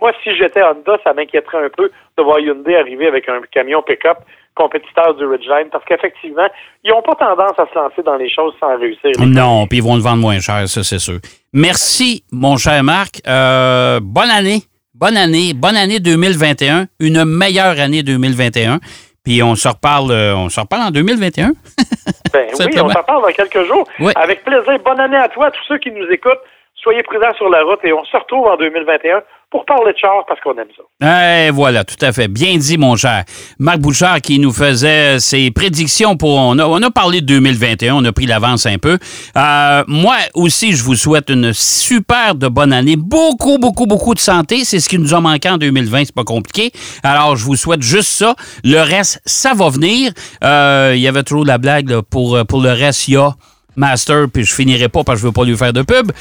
moi, 0.00 0.12
si 0.22 0.34
j'étais 0.36 0.62
Honda, 0.62 0.98
ça 1.04 1.12
m'inquiéterait 1.12 1.66
un 1.66 1.70
peu 1.70 1.90
de 2.16 2.22
voir 2.22 2.40
Hyundai 2.40 2.76
arriver 2.76 3.06
avec 3.06 3.28
un 3.28 3.40
camion 3.52 3.82
pick-up 3.82 4.18
compétiteur 4.54 5.14
du 5.14 5.24
Ridgeline 5.24 5.68
parce 5.70 5.84
qu'effectivement, 5.84 6.46
ils 6.84 6.90
n'ont 6.90 7.02
pas 7.02 7.14
tendance 7.14 7.58
à 7.58 7.66
se 7.72 7.74
lancer 7.74 8.02
dans 8.04 8.16
les 8.16 8.30
choses 8.32 8.54
sans 8.60 8.78
réussir. 8.78 9.10
Non, 9.20 9.66
puis 9.66 9.78
ils 9.78 9.84
vont 9.84 9.96
le 9.96 10.02
vendre 10.02 10.22
moins 10.22 10.38
cher, 10.40 10.68
ça 10.68 10.82
c'est 10.82 10.98
sûr. 10.98 11.18
Merci, 11.52 12.24
mon 12.30 12.56
cher 12.56 12.82
Marc. 12.82 13.20
Euh, 13.26 14.00
bonne 14.00 14.30
année. 14.30 14.62
Bonne 14.94 15.16
année. 15.16 15.54
Bonne 15.54 15.76
année 15.76 15.98
2021. 15.98 16.86
Une 17.00 17.24
meilleure 17.24 17.80
année 17.80 18.02
2021. 18.02 18.78
Puis 19.24 19.42
on 19.42 19.54
se 19.54 19.68
reparle, 19.68 20.10
euh, 20.12 20.36
on 20.36 20.48
se 20.48 20.60
reparle 20.60 20.82
en 20.82 20.90
2021. 20.90 21.52
ben 22.34 22.48
oui, 22.58 22.80
on 22.80 22.88
s'en 22.88 22.98
reparle 22.98 23.22
dans 23.22 23.32
quelques 23.32 23.64
jours. 23.64 23.86
Avec 24.16 24.44
plaisir. 24.44 24.78
Bonne 24.84 25.00
année 25.00 25.16
à 25.16 25.28
toi, 25.28 25.50
tous 25.50 25.64
ceux 25.68 25.78
qui 25.78 25.92
nous 25.92 26.06
écoutent. 26.10 26.42
Soyez 26.84 27.02
prudents 27.02 27.34
sur 27.38 27.48
la 27.48 27.62
route 27.62 27.80
et 27.82 27.94
on 27.94 28.04
se 28.04 28.14
retrouve 28.14 28.46
en 28.46 28.58
2021 28.58 29.22
pour 29.50 29.64
parler 29.64 29.94
de 29.94 29.98
char 29.98 30.22
parce 30.28 30.38
qu'on 30.42 30.52
aime 30.58 30.68
ça. 30.76 31.46
Eh, 31.46 31.50
voilà, 31.50 31.82
tout 31.82 31.96
à 32.02 32.12
fait. 32.12 32.28
Bien 32.28 32.58
dit, 32.58 32.76
mon 32.76 32.94
cher. 32.94 33.24
Marc 33.58 33.78
Bouchard 33.78 34.20
qui 34.20 34.38
nous 34.38 34.52
faisait 34.52 35.18
ses 35.18 35.50
prédictions 35.50 36.18
pour. 36.18 36.36
On 36.36 36.58
a, 36.58 36.66
on 36.66 36.82
a 36.82 36.90
parlé 36.90 37.22
de 37.22 37.26
2021, 37.26 37.94
on 37.94 38.04
a 38.04 38.12
pris 38.12 38.26
l'avance 38.26 38.66
un 38.66 38.76
peu. 38.76 38.98
Euh, 39.34 39.82
moi 39.88 40.16
aussi, 40.34 40.72
je 40.72 40.84
vous 40.84 40.94
souhaite 40.94 41.30
une 41.30 41.54
super 41.54 42.34
de 42.34 42.48
bonne 42.48 42.74
année. 42.74 42.96
Beaucoup, 42.96 43.56
beaucoup, 43.56 43.86
beaucoup 43.86 44.12
de 44.12 44.20
santé. 44.20 44.64
C'est 44.64 44.78
ce 44.78 44.90
qui 44.90 44.98
nous 44.98 45.14
a 45.14 45.20
manqué 45.20 45.48
en 45.48 45.56
2020. 45.56 46.04
C'est 46.04 46.14
pas 46.14 46.24
compliqué. 46.24 46.70
Alors, 47.02 47.36
je 47.36 47.46
vous 47.46 47.56
souhaite 47.56 47.80
juste 47.80 48.10
ça. 48.10 48.34
Le 48.62 48.80
reste, 48.80 49.22
ça 49.24 49.54
va 49.54 49.70
venir. 49.70 50.12
Euh, 50.42 50.92
il 50.94 51.00
y 51.00 51.08
avait 51.08 51.22
toujours 51.22 51.46
la 51.46 51.56
blague 51.56 52.00
pour, 52.10 52.38
pour 52.46 52.60
le 52.60 52.72
reste. 52.72 53.08
Il 53.08 53.14
y 53.14 53.16
a 53.16 53.30
Master, 53.76 54.26
puis 54.32 54.44
je 54.44 54.52
finirai 54.52 54.88
pas 54.88 55.04
parce 55.04 55.16
que 55.16 55.22
je 55.22 55.26
veux 55.26 55.32
pas 55.32 55.44
lui 55.44 55.56
faire 55.56 55.72
de 55.72 55.82
pub. 55.82 56.12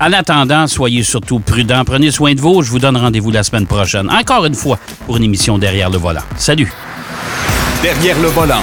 En 0.00 0.12
attendant, 0.12 0.66
soyez 0.66 1.02
surtout 1.02 1.40
prudents. 1.40 1.84
Prenez 1.84 2.10
soin 2.10 2.34
de 2.34 2.40
vous. 2.40 2.62
Je 2.62 2.70
vous 2.70 2.78
donne 2.78 2.96
rendez-vous 2.96 3.30
la 3.30 3.42
semaine 3.42 3.66
prochaine. 3.66 4.08
Encore 4.10 4.46
une 4.46 4.54
fois, 4.54 4.78
pour 5.04 5.18
une 5.18 5.24
émission 5.24 5.58
Derrière 5.58 5.90
le 5.90 5.98
volant. 5.98 6.22
Salut. 6.36 6.72
Derrière 7.82 8.18
le 8.20 8.28
volant. 8.28 8.62